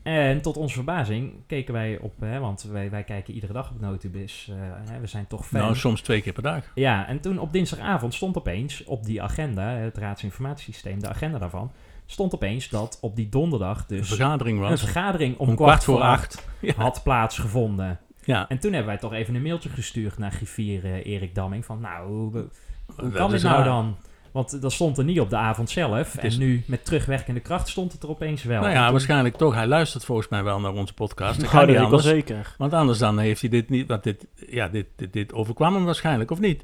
[0.08, 3.80] En tot onze verbazing keken wij op, hè, want wij, wij kijken iedere dag op
[3.80, 4.48] Notibis.
[4.50, 4.56] eh,
[4.90, 5.60] hè, we zijn toch fan.
[5.60, 6.64] Nou, soms twee keer per dag.
[6.74, 11.72] Ja, en toen op dinsdagavond stond opeens op die agenda, het raadsinformatiesysteem, de agenda daarvan,
[12.06, 15.84] stond opeens dat op die donderdag De dus vergadering een was vergadering om, om kwart
[15.84, 18.00] voor acht had plaatsgevonden.
[18.24, 21.64] Ja, En toen hebben wij toch even een mailtje gestuurd naar griffier eh, Erik Damming
[21.64, 22.48] van, nou, hoe,
[22.96, 23.96] hoe kan dit nou dan?
[24.32, 26.16] Want dat stond er niet op de avond zelf.
[26.16, 28.60] En nu met terugwerkende kracht stond het er opeens wel.
[28.60, 29.54] Nou ja, toen- waarschijnlijk toch.
[29.54, 31.40] Hij luistert volgens mij wel naar onze podcast.
[31.40, 32.04] Dat Nou, dat niet wel anders.
[32.04, 32.54] zeker.
[32.58, 33.88] Want anders dan heeft hij dit niet...
[33.88, 36.62] Want dit, ja, dit, dit, dit overkwam hem waarschijnlijk, of niet?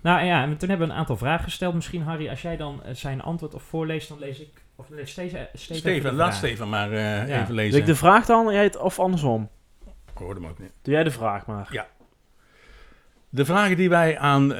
[0.00, 1.74] Nou ja, en toen hebben we een aantal vragen gesteld.
[1.74, 4.62] Misschien Harry, als jij dan eh, zijn antwoord of voorleest, dan lees ik...
[4.76, 5.10] Of lees
[5.54, 6.34] Steven, laat.
[6.34, 7.42] Steven maar eh, Ja.
[7.42, 7.80] even lezen.
[7.80, 9.48] ik de vraag dan, jij het, of andersom?
[10.12, 10.72] Ik hoorde hem ook niet.
[10.82, 11.68] Doe jij de vraag maar.
[11.70, 11.86] Ja.
[13.34, 14.58] De vragen die wij aan eh,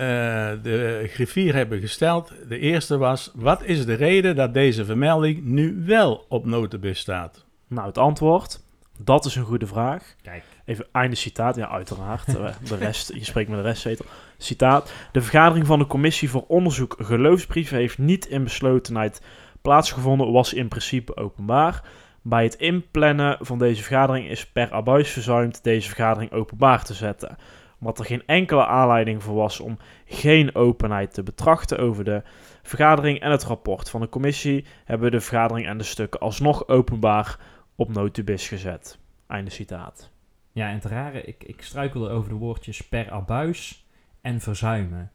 [0.62, 2.32] de griffier hebben gesteld.
[2.48, 7.44] De eerste was, wat is de reden dat deze vermelding nu wel op notenbus staat?
[7.68, 8.60] Nou, het antwoord,
[8.98, 10.14] dat is een goede vraag.
[10.22, 10.44] Kijk.
[10.64, 12.36] Even einde citaat, ja uiteraard.
[12.36, 14.04] Eh, de rest, je spreekt met de rest, zetel.
[14.38, 14.92] Citaat.
[15.12, 19.22] De vergadering van de commissie voor onderzoek geloofsbrieven heeft niet in beslotenheid
[19.62, 21.82] plaatsgevonden, was in principe openbaar.
[22.22, 27.36] Bij het inplannen van deze vergadering is per abuis verzuimd deze vergadering openbaar te zetten.
[27.84, 32.22] Omdat er geen enkele aanleiding voor was om geen openheid te betrachten over de
[32.62, 36.68] vergadering en het rapport van de commissie, hebben we de vergadering en de stukken alsnog
[36.68, 37.38] openbaar
[37.76, 38.98] op notubis gezet.
[39.26, 40.10] Einde citaat.
[40.52, 43.86] Ja, en het rare, ik, ik struikelde over de woordjes per abuis
[44.20, 45.12] en verzuimen.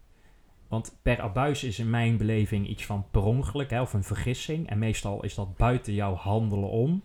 [0.68, 4.70] Want per abuis is in mijn beleving iets van per ongeluk hè, of een vergissing.
[4.70, 7.04] En meestal is dat buiten jouw handelen om.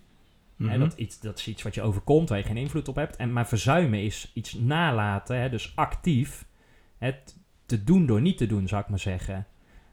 [0.59, 0.79] Hè, Mhm.
[0.79, 3.17] dat, iets, dat is iets wat je overkomt, waar je geen invloed op hebt.
[3.17, 6.45] En, maar verzuimen is iets nalaten, hè, dus actief.
[6.99, 7.37] Het
[7.67, 9.47] te doen door niet te doen, zou ik maar zeggen.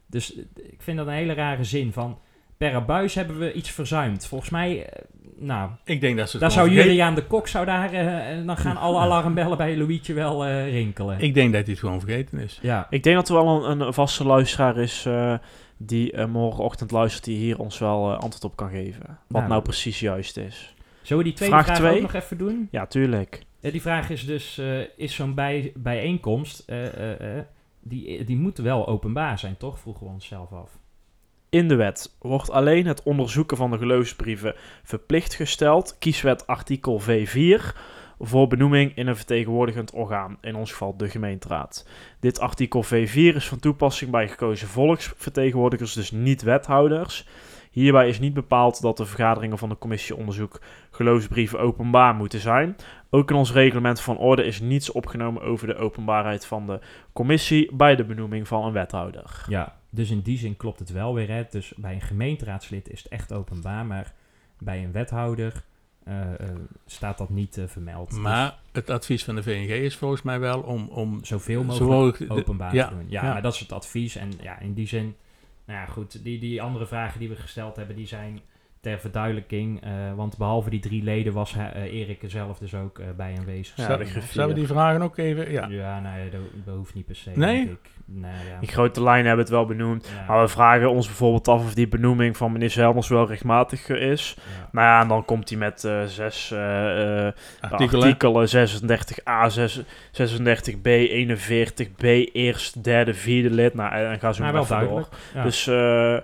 [0.08, 2.20] Dus eh, ik vind dat een hele rare zin van...
[2.58, 4.26] Per abuis hebben we iets verzuimd.
[4.28, 5.04] Volgens mij, eh,
[5.38, 8.58] nou, Ik denk dat ze daar zou vergeten- Juliaan de Kok, zou daar, eh, dan
[8.58, 11.20] gaan alle alarmbellen bij Louietje wel rinkelen.
[11.20, 12.60] Ik denk dat hij het gewoon vergeten is.
[12.62, 15.38] ja, Ik denk dat er wel een, een vaste luisteraar is eh,
[15.86, 19.06] die eh, morgenochtend luistert, die hier ons wel eh, antwoord op kan geven.
[19.06, 20.76] Wat Nou, nou, precies juist is.
[21.02, 21.96] zullen we die tweede Vraag vraag, twee?
[21.96, 22.68] ook nog even doen?
[22.72, 23.44] Ja, tuurlijk.
[23.62, 24.62] Eh, die vraag is dus,
[24.98, 26.66] is zo'n bij, bijeenkomst,
[27.80, 29.80] die, die moet wel openbaar zijn, toch?
[29.80, 30.80] Vroegen we onszelf af.
[31.50, 35.98] In de wet wordt alleen het onderzoeken van de geloofsbrieven verplicht gesteld.
[36.00, 37.76] Kieswet artikel V4
[38.24, 41.88] voor benoeming in een vertegenwoordigend orgaan, in ons geval de gemeenteraad.
[42.20, 47.28] Dit artikel V4 is van toepassing bij gekozen volksvertegenwoordigers, dus niet wethouders.
[47.72, 52.76] Hierbij is niet bepaald dat de vergaderingen van de commissie onderzoek geloofsbrieven openbaar moeten zijn.
[53.10, 56.80] Ook in ons reglement van orde is niets opgenomen over de openbaarheid van de
[57.14, 59.46] commissie bij de benoeming van een wethouder.
[59.48, 61.30] Ja, dus in die zin klopt het wel weer.
[61.30, 61.44] Hè?
[61.50, 64.14] Dus bij een gemeenteraadslid is het echt openbaar, maar
[64.60, 65.64] bij een wethouder
[66.86, 68.10] staat dat niet eh, vermeld.
[68.10, 71.88] Dus Maar het advies van de VNG is volgens mij wel om, om zoveel zo
[71.88, 73.06] mogelijk de- openbaar ja, te doen.
[73.10, 73.34] Ja, ja.
[73.34, 74.16] maar dat is het advies.
[74.16, 75.16] En ja, in die zin,
[75.66, 78.40] nou ja, goed, die, die andere vragen die we gesteld hebben, die zijn
[78.80, 79.82] ter verduidelijking.
[79.84, 83.36] eh, want behalve die drie leden was eh, Erik er zelf dus ook eh, bij
[83.38, 83.76] aanwezig.
[83.76, 83.84] Ja,
[84.32, 85.52] Zou- we die vragen ook even...
[85.52, 85.68] Ja.
[85.68, 87.32] Ja, nee, dat, dat hoeft niet per se.
[87.36, 87.66] Nee?
[87.66, 87.90] denk ik.
[88.14, 88.58] Nee, ja.
[88.60, 90.08] In grote lijnen hebben we het wel benoemd.
[90.16, 93.90] Ja, Maar we vragen ons bijvoorbeeld af of die benoeming van meneer Zelmers wel rechtmatig
[93.90, 94.36] is.
[94.38, 94.70] ja.
[94.72, 98.04] Nou ja, en dan komt hij met eh, zes eh, eh, Artikelen.
[98.04, 98.48] artikelen.
[98.48, 103.74] 36a, 6 36b, 41b, eerst, derde, vierde lid.
[103.74, 105.08] Nou, en dan gaan ze Maar maar wel door.
[105.44, 106.18] Dus eh,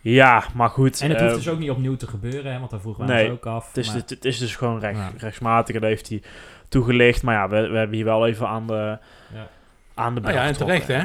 [0.00, 1.00] ja, maar goed.
[1.00, 3.24] en het hoeft dus ook niet opnieuw te gebeuren, hè, want daar vroegen we nee,
[3.30, 3.66] ons ook af.
[3.68, 5.10] het, is, maar- het, het is dus gewoon recht, Ja.
[5.16, 6.22] rechtsmatig en dat heeft hij
[6.68, 7.22] toegelicht.
[7.22, 8.98] Maar ja, we, we hebben hier wel even aan de,
[9.34, 9.46] Ja.
[9.94, 11.02] aan de Nou ja, en terecht hè.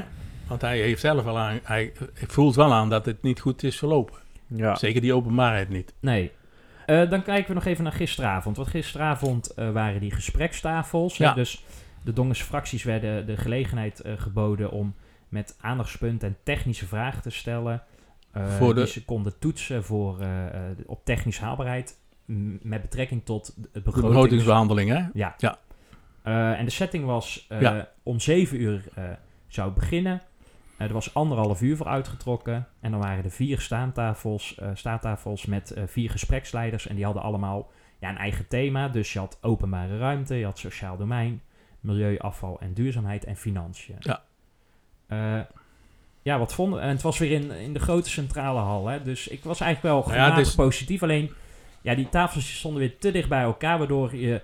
[0.50, 1.60] Want hij heeft zelf al aan...
[1.64, 4.16] Hij voelt wel aan dat het niet goed is verlopen.
[4.48, 4.76] Ja.
[4.76, 5.94] Zeker die openbaarheid niet.
[6.00, 6.32] Nee.
[6.86, 8.56] Eh, dan kijken we nog even naar gisteravond.
[8.58, 11.18] Want gisteravond eh, waren die gesprekstafels.
[11.18, 11.34] Ja.
[11.34, 11.64] Dus
[12.04, 14.96] de Dongens fracties werden de gelegenheid eh, geboden om
[15.28, 17.84] met aandachtspunten en technische vragen te stellen.
[18.34, 20.18] Voor de- Die ze konden toetsen voor,
[20.86, 21.98] op technische haalbaarheid.
[22.62, 24.14] Met betrekking tot het De begrotings...
[24.14, 25.04] begrotingsbehandeling hè.
[25.14, 25.36] Ja.
[25.38, 25.60] Ja.
[26.56, 27.48] En de setting was
[28.04, 28.84] om zeven uur
[29.48, 30.22] zou beginnen.
[30.80, 32.68] Eh, er was anderhalf uur voor uitgetrokken.
[32.80, 36.88] En dan waren er vier staantafels, eh, staattafels met eh, vier gespreksleiders.
[36.88, 38.90] En die hadden allemaal ja, een eigen thema.
[38.90, 41.42] Dus je had openbare ruimte, je had sociaal domein,
[41.80, 43.96] milieu, afval en duurzaamheid en financiën.
[44.00, 45.48] Ja.
[46.22, 48.88] Ja, wat vonden En het was weer in, in de grote centrale hal.
[48.88, 49.04] Hè?
[49.04, 51.04] Dus ik was eigenlijk wel Nou ja, positief.
[51.04, 51.32] Alleen,
[51.82, 53.78] ja, die tafels stonden weer te dicht bij elkaar.
[53.78, 54.42] Waardoor je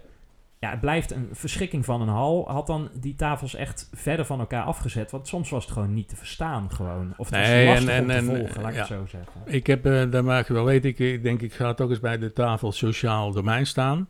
[0.65, 2.43] ja, het blijft een verschikking van een hal.
[2.51, 5.11] Had dan die tafels echt verder van elkaar afgezet.
[5.11, 7.13] Want soms was het gewoon niet te verstaan gewoon.
[7.17, 9.05] Of het Nee, was lastig en- om te en- en, volgen, laat ik het zo
[9.07, 9.31] zeggen.
[9.45, 11.99] Ik heb, eh daar maak je wel weten, ik, ik denk ik ga toch eens
[11.99, 14.07] bij de tafel sociaal domein staan.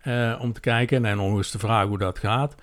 [0.00, 2.54] eh, om te kijken en nog eens te vragen hoe dat gaat.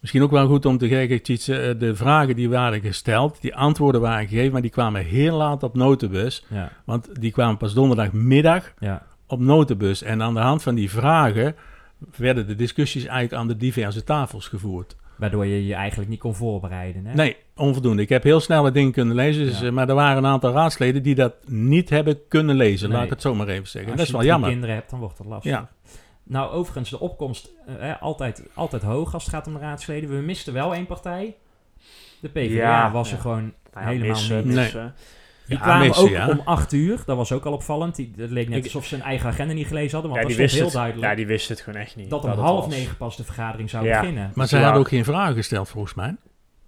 [0.00, 4.00] Misschien ook wel goed om te kijken, eh, de vragen die waren gesteld, die antwoorden
[4.00, 6.44] waren gegeven, maar die kwamen heel laat op notenbus.
[6.48, 9.02] Ja, Want die kwamen pas donderdagmiddag ja.
[9.26, 10.02] op notenbus.
[10.02, 11.54] En aan de hand van die vragen
[12.16, 14.96] werden de discussies eigenlijk aan de diverse tafels gevoerd.
[15.16, 17.06] Waardoor je je eigenlijk niet kon voorbereiden.
[17.06, 17.14] Hè?
[17.14, 18.02] Nee, onvoldoende.
[18.02, 19.66] Ik heb heel snel wat dingen kunnen lezen, dus, Ja.
[19.66, 22.88] eh, maar er waren een aantal raadsleden die dat niet hebben kunnen lezen.
[22.88, 22.96] Nee.
[22.96, 23.90] Laat ik het zo maar even zeggen.
[23.90, 24.50] Als dat is je wel jammer.
[24.50, 25.50] kinderen hebt, dan wordt het lastig.
[25.52, 25.68] Ja.
[26.24, 30.10] Nou, overigens, de opkomst eh, eh, altijd, altijd hoog als het gaat om de raadsleden.
[30.10, 31.36] We misten wel één partij.
[32.20, 33.14] De PvdA Ja, was ja.
[33.14, 34.54] er gewoon Nou ja, helemaal missen, niet.
[34.54, 34.70] Nee.
[35.52, 36.28] Die Ja, kwamen missen, ook ja.
[36.28, 37.02] om acht uur.
[37.06, 37.94] Dat was ook al opvallend.
[37.96, 40.10] Die, het leek net alsof ze hun eigen agenda niet gelezen hadden.
[40.10, 42.10] Want Ja, die dat heel het, duidelijk ja, die wisten het gewoon echt niet.
[42.10, 42.74] dat om half was.
[42.74, 44.00] negen pas de vergadering zou Ja.
[44.00, 44.30] beginnen.
[44.34, 44.62] Maar ze Ja.
[44.62, 46.16] hadden ook geen vragen gesteld, volgens mij.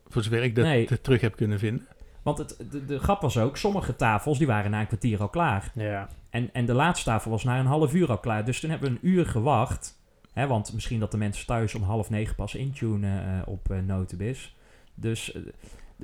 [0.08, 1.00] Voor zover ik dat Nee.
[1.00, 1.86] terug heb kunnen vinden.
[2.22, 5.28] Want het, de, de grap was ook, sommige tafels die waren na een kwartier al
[5.28, 5.70] klaar.
[5.74, 6.08] Ja.
[6.30, 8.44] En, en de laatste tafel was na een half uur al klaar.
[8.44, 9.98] Dus toen hebben we een uur gewacht.
[10.32, 13.78] Hè, want misschien dat de mensen thuis om half negen pas intunen eh, op eh
[13.78, 14.54] Notibis.
[14.94, 15.42] Dus eh,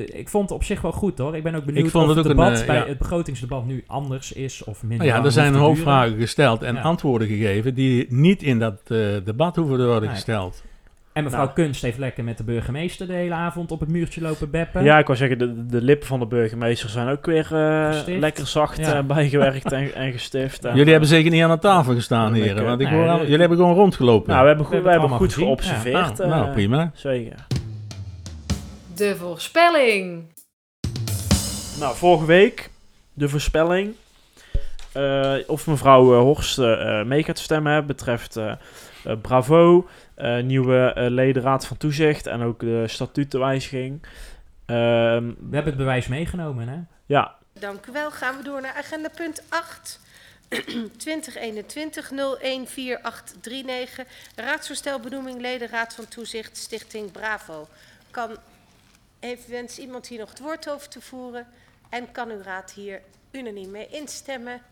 [0.05, 1.37] ik vond het op zich wel goed hoor.
[1.37, 2.87] Ik ben ook benieuwd Ik vond of het het ook een, debat eh, bij ja.
[2.87, 6.17] het begrotingsdebat nu anders is of minder Nou ja, lang er zijn een hoop vragen
[6.19, 6.81] gesteld en Ja.
[6.81, 10.11] antwoorden gegeven die niet in dat eh, debat hoeven te worden Nee.
[10.15, 10.63] gesteld.
[11.13, 11.55] En mevrouw Nou.
[11.55, 14.85] Kunst heeft lekker met de burgemeester de hele avond op het muurtje lopen beppen.
[14.85, 18.47] Ja, ik wou zeggen, de, de lippen van de burgemeester zijn ook weer eh, lekker
[18.47, 19.03] zacht Ja.
[19.03, 20.65] bijgewerkt en, en gestift.
[20.65, 22.65] En, Jullie hebben zeker niet aan de tafel gestaan, heren.
[22.65, 24.29] Want ik nee, hoor jullie hebben gewoon rondgelopen.
[24.31, 26.19] Nou, we hebben goed, We we hebben goed geobserveerd.
[26.19, 26.91] nou, nou, prima.
[26.95, 27.35] Zeker.
[29.01, 30.33] De voorspelling.
[31.79, 32.71] Nou, vorige week
[33.13, 33.95] de voorspelling.
[34.93, 38.37] eh, of mevrouw eh, Horst eh, eh, mee gaat stemmen betreft
[39.23, 44.03] Bravo, eh, nieuwe ledenraad van toezicht en ook de statutenwijziging.
[44.67, 46.79] Ehm, We hebben het bewijs meegenomen, hè?
[47.07, 48.11] ja, Dank u wel.
[48.11, 50.01] Gaan we door naar agenda punt 8.
[50.97, 52.11] 2021
[52.67, 54.07] 014839.
[54.37, 57.69] Raadsvoorstel benoeming ledenraad van toezicht Stichting Bravo.
[58.11, 58.31] Kan
[59.21, 61.47] even wens iemand hier nog het woord over te voeren?
[61.89, 64.63] En kan uw raad hier unaniem mee instemmen?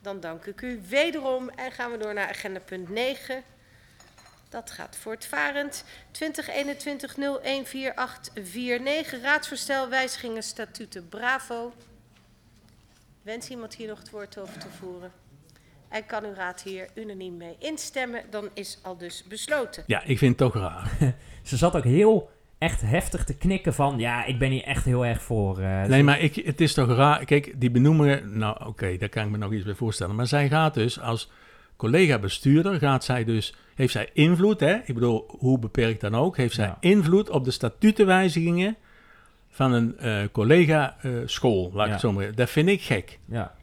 [0.00, 3.42] Dan dank ik u wederom en gaan we door naar agenda punt 9.
[4.48, 5.84] Dat gaat voortvarend.
[6.10, 9.22] 2021 014849.
[9.22, 11.72] Raadsvoorstel wijzigingen statuten Bravo.
[13.22, 15.12] Wens iemand hier nog het woord over te voeren?
[15.88, 18.24] En kan uw raad hier unaniem mee instemmen?
[18.30, 19.84] Dan is al dus besloten.
[19.86, 20.90] Ja, ik vind het toch raar.
[21.42, 23.98] Ze zat ook heel echt heftig te knikken van...
[23.98, 25.58] Ja, ik ben hier echt heel erg voor.
[25.58, 27.24] eh, Nee, maar ik, het is toch raar.
[27.24, 30.14] Kijk, die benoemingen, nou oké, daar kan ik me nog iets bij voorstellen.
[30.14, 31.30] Maar zij gaat dus als
[31.76, 34.74] collega-bestuurder, gaat zij dus, heeft zij invloed, hè?
[34.84, 36.76] ik bedoel, hoe beperkt dan ook, heeft zij Ja.
[36.80, 38.76] invloed op de statutenwijzigingen
[39.50, 41.90] van een eh, collega-school, laat ik Ja.
[41.92, 43.18] het zo maar Dat vind ik gek.
[43.24, 43.54] Ja.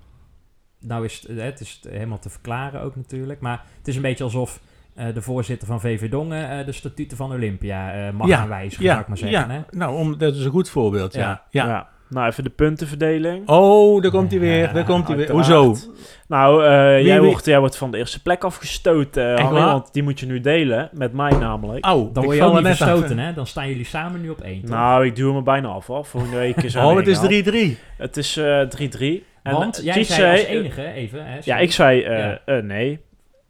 [0.80, 3.40] Nou is het, het is helemaal te verklaren ook natuurlijk.
[3.40, 4.60] Maar het is een beetje alsof
[4.96, 8.48] eh, de voorzitter van VV Dongen eh, de statuten van Olympia eh, mag Ja, gaan
[8.50, 9.40] wijzigen, zou ik maar zeggen.
[9.40, 9.50] ja.
[9.54, 9.60] Hè?
[9.78, 11.42] nou, om, dat is een goed voorbeeld, ja.
[11.50, 11.66] Ja.
[11.68, 11.88] ja.
[12.10, 13.48] Nou, even de puntenverdeling.
[13.50, 15.32] Oh, daar komt hij weer, daar komt hij weer.
[15.32, 15.76] Hoezo?
[16.28, 20.04] Nou, eh, Wie- jij, wie- Wordt, jij wordt van de eerste plek afgestoten, want die
[20.04, 21.86] moet je nu delen, met mij namelijk.
[21.86, 22.78] Au, Dan word je niet net af.
[22.78, 23.34] verstoten, hè?
[23.34, 24.62] Dan staan jullie samen nu op één.
[24.62, 24.70] toch?
[24.70, 26.06] Nou, ik duw hem bijna af hoor.
[26.06, 27.76] Volgende week is Oh, het is ingehaald.
[27.78, 27.78] 3-3.
[27.98, 29.24] Het is eh, 3-3.
[29.44, 31.26] En, Want jij zei als zei- enige, even...
[31.26, 32.32] Hè, Ja, ik zei eh,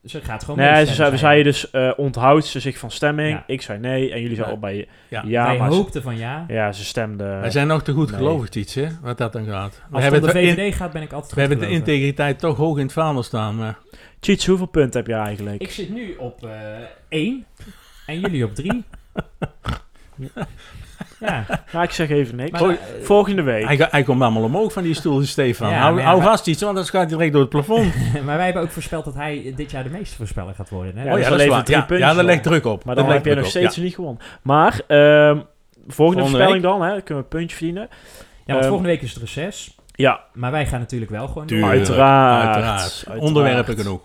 [0.05, 0.21] Eh, nee.
[0.21, 3.29] Ze gaat gewoon Nee, ze zei, we zeiden dus eh onthoudt ze zich van stemming.
[3.29, 3.43] Ja.
[3.47, 5.23] Ik zei nee en jullie zeiden allebei Ja.
[5.27, 5.45] ja.
[5.47, 6.45] Wij maar ze, hoopten van ja.
[6.47, 7.39] ja, ze stemden...
[7.39, 8.17] Wij zijn nog te goed Nee.
[8.17, 9.73] gelovig, iets, hè, wat dat dan gaat.
[9.75, 11.59] We Als het hebben, om de het in- VVD gaat, ben ik altijd we hebben
[11.59, 13.55] de integriteit toch hoog in het vaandel staan.
[13.55, 13.77] Maar
[14.19, 15.61] Cheats, hoeveel punten heb je eigenlijk?
[15.61, 16.51] Ik zit nu op eh
[17.09, 17.45] 1
[18.05, 18.83] en jullie op 3.
[21.19, 22.51] ja, Nou, ik zeg even niks.
[22.59, 23.89] maar, eh, Volgende week.
[23.91, 25.69] hij, komt allemaal omhoog van die stoel, Stefan.
[25.69, 27.49] Ja, hou maar ja, hou maar- vast iets, want anders gaat hij direct door het
[27.49, 27.93] plafond.
[28.25, 30.97] maar wij hebben ook voorspeld dat hij dit jaar de meeste voorspeller gaat worden.
[30.97, 31.03] Hè?
[31.03, 31.85] Ja, oh dus ja, dan dat is levert waar.
[31.87, 32.85] drie Ja, dat legt druk op.
[32.85, 34.21] Maar Dat dan heb je nog steeds niet gewonnen.
[34.41, 35.43] Maar, ehm, volgende
[35.87, 37.87] Volgende voorspelling dan, hè, dan kunnen we een puntje verdienen.
[37.89, 37.89] Ja,
[38.45, 39.75] want Ehm, volgende week is het reces.
[39.97, 41.45] Ja, Maar wij gaan natuurlijk wel gewoon.
[41.45, 42.45] Tuurlijk, Uiteraard.
[42.45, 42.81] uiteraard.
[42.81, 43.19] Uiteraard.
[43.21, 44.01] Onderwerpen genoeg.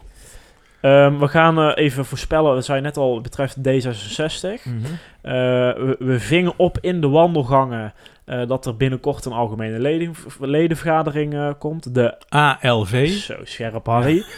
[0.81, 4.63] Ehm, we gaan eh, even voorspellen, dat zei je net al, betreft D66.
[4.65, 4.77] Mhm.
[5.23, 7.93] Eh, we, we vingen op in de wandelgangen
[8.25, 11.95] eh, dat er binnenkort een algemene leden, ledenvergadering komt.
[11.95, 13.09] De ALV.
[13.09, 14.25] Zo scherp, Harry.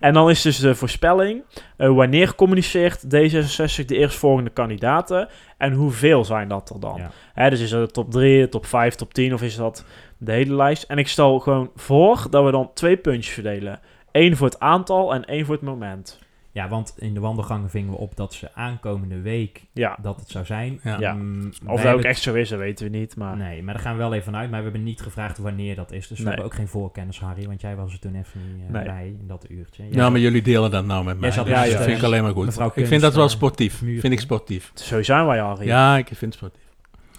[0.00, 1.42] En dan is dus de voorspelling.
[1.76, 5.28] wanneer communiceert D66 de eerstvolgende kandidaten?
[5.58, 6.94] En hoeveel zijn dat er dan?
[6.96, 7.10] Ja.
[7.34, 9.84] Hè, dus is dat de top 3, top 5, top 10 of is dat
[10.18, 10.82] de hele lijst?
[10.82, 13.80] En ik stel gewoon voor dat we dan twee puntjes verdelen.
[14.12, 16.20] Eén voor het aantal en één voor het moment.
[16.54, 20.28] Ja, want in de wandelgangen vingen we op dat ze aankomende week Ja, dat het
[20.30, 20.80] zou zijn.
[20.98, 21.12] Ja.
[21.12, 23.16] Mm, of dat ook hebben- echt zo is, dat weten we niet.
[23.16, 24.50] Maar Nee, maar daar gaan we wel even vanuit.
[24.50, 26.08] Maar we hebben niet gevraagd wanneer dat is.
[26.08, 26.26] Dus we Nee.
[26.26, 27.46] hebben ook geen voorkennis, Harry.
[27.46, 28.84] Want jij was er toen even niet eh, Nee.
[28.84, 29.82] bij in dat uurtje.
[29.82, 31.28] Jij Nou, zat- maar jullie delen dat nou met mij.
[31.30, 32.44] dus ja, dat vind ik alleen maar goed.
[32.46, 33.74] Mevrouw ik vind dat wel eh, sportief.
[33.78, 34.70] Vind ik sportief.
[34.74, 35.66] zo zijn wij, Harry.
[35.66, 36.62] Ja, ik vind het sportief.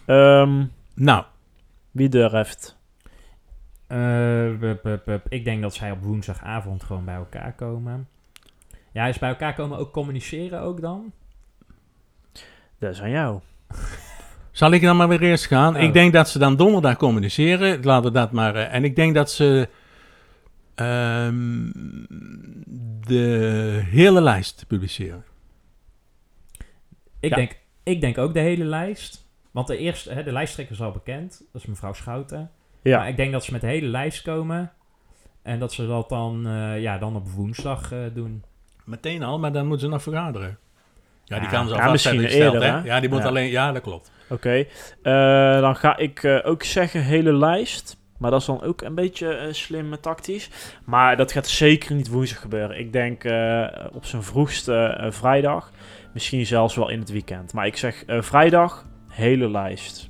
[0.05, 0.63] Ehm,
[0.95, 1.23] Nou,
[1.91, 2.77] wie durft?
[3.93, 5.25] Eh, bup, bup, bup.
[5.29, 8.07] Ik denk dat zij op woensdagavond gewoon bij elkaar komen.
[8.91, 11.11] Ja, is bij elkaar komen ook communiceren ook dan?
[12.79, 13.39] Dat is aan jou.
[14.51, 15.75] zal ik dan maar weer eerst gaan?
[15.75, 15.81] Oh.
[15.81, 17.83] Ik denk dat ze dan donderdag communiceren.
[17.83, 18.55] Laten we dat maar...
[18.55, 19.69] eh, en ik denk dat ze...
[20.75, 21.69] ehm,
[23.07, 25.23] de hele lijst publiceren.
[27.19, 27.35] Ik, Ja.
[27.35, 29.27] denk, ik denk ook de hele lijst.
[29.51, 31.43] Want de eerste, hè, de lijsttrekker is al bekend.
[31.51, 32.51] Dat is mevrouw Schouten.
[32.83, 32.97] Ja.
[32.97, 34.71] Maar ik denk dat ze met de hele lijst komen.
[35.41, 38.43] En dat ze dat dan, eh, ja, dan op woensdag eh, doen.
[38.83, 40.57] Meteen al, maar dan moeten ze nog vergaderen.
[41.25, 42.69] Ja, die Ja, kan ze al ja, vast gesteld, eerder, hè?
[42.71, 42.83] hè?
[42.83, 43.27] Ja, die moet Ja.
[43.27, 43.49] alleen...
[43.49, 44.11] Ja, dat klopt.
[44.29, 44.65] Oké,
[45.03, 47.97] eh, dan ga ik eh, ook zeggen hele lijst.
[48.17, 50.49] Maar dat is dan ook een beetje slim tactisch.
[50.85, 52.79] Maar dat gaat zeker niet woensdag gebeuren.
[52.79, 55.71] Ik denk eh, op zijn vroegste vrijdag.
[56.13, 57.53] Misschien zelfs wel in het weekend.
[57.53, 60.09] Maar ik zeg vrijdag, hele lijst.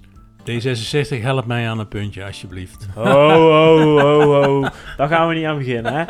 [0.50, 2.88] D66, help mij aan een puntje, alsjeblieft.
[2.98, 4.68] Oh, oh, oh, oh.
[4.98, 6.04] Daar gaan we niet aan beginnen, hè?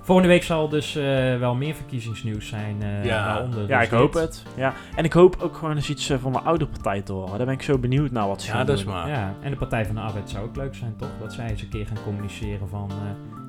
[0.00, 2.76] Volgende week zal dus eh, wel meer verkiezingsnieuws zijn.
[2.82, 3.26] eh Ja.
[3.26, 4.42] waaronder Ja, dus ik hoop het.
[4.56, 4.72] Ja.
[4.96, 7.36] En ik hoop ook gewoon eens iets eh, van de oude partij te horen.
[7.36, 9.08] Daar ben ik zo benieuwd naar wat ze Ja, dat is waar.
[9.08, 11.08] Ja, en de Partij van de Arbeid zou ook leuk zijn, toch?
[11.20, 12.90] Dat zij eens een keer gaan communiceren van...
[12.90, 12.96] eh,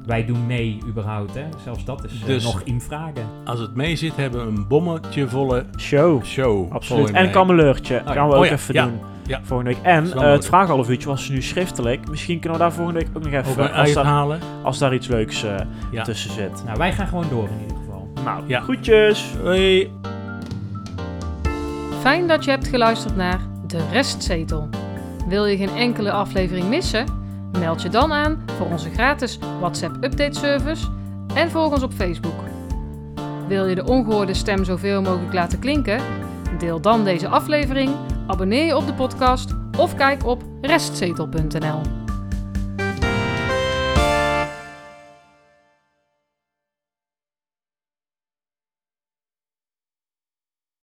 [0.05, 1.43] wij doen mee überhaupt, hè?
[1.63, 3.25] Zelfs dat is Dus- nog in vragen.
[3.45, 6.23] Als het mee zit, hebben we een bommetje volle Show.
[6.23, 6.71] show.
[6.71, 7.11] Absoluut.
[7.11, 8.11] En een kammeleurtje ja.
[8.11, 8.85] gaan we Oh ook ja, even ja.
[8.85, 8.99] doen.
[9.27, 9.39] Ja.
[9.43, 9.79] Volgende week.
[9.83, 10.45] En eh, het nodig.
[10.45, 12.09] vragenhalf uurtje was nu schriftelijk.
[12.09, 13.51] Misschien kunnen we daar volgende week ook nog even...
[13.51, 14.39] Ook een als, daar, uithalen.
[14.63, 15.55] als daar iets leuks eh,
[15.91, 16.03] Ja.
[16.03, 16.63] tussen zit.
[16.65, 18.07] Nou, wij gaan gewoon door in ieder geval.
[18.23, 18.59] Nou, Ja.
[18.61, 19.33] groetjes.
[19.43, 19.91] Hoi.
[22.01, 24.69] Fijn dat je hebt geluisterd naar De Restzetel.
[25.27, 27.05] Wil je geen enkele aflevering missen?
[27.59, 30.87] Meld je dan aan voor onze gratis WhatsApp update service
[31.35, 32.33] en volg ons op Facebook.
[33.47, 35.99] Wil je de ongehoorde stem zoveel mogelijk laten klinken?
[36.59, 37.91] Deel dan deze aflevering,
[38.27, 42.04] abonneer je op de podcast of kijk op restzetel.nl.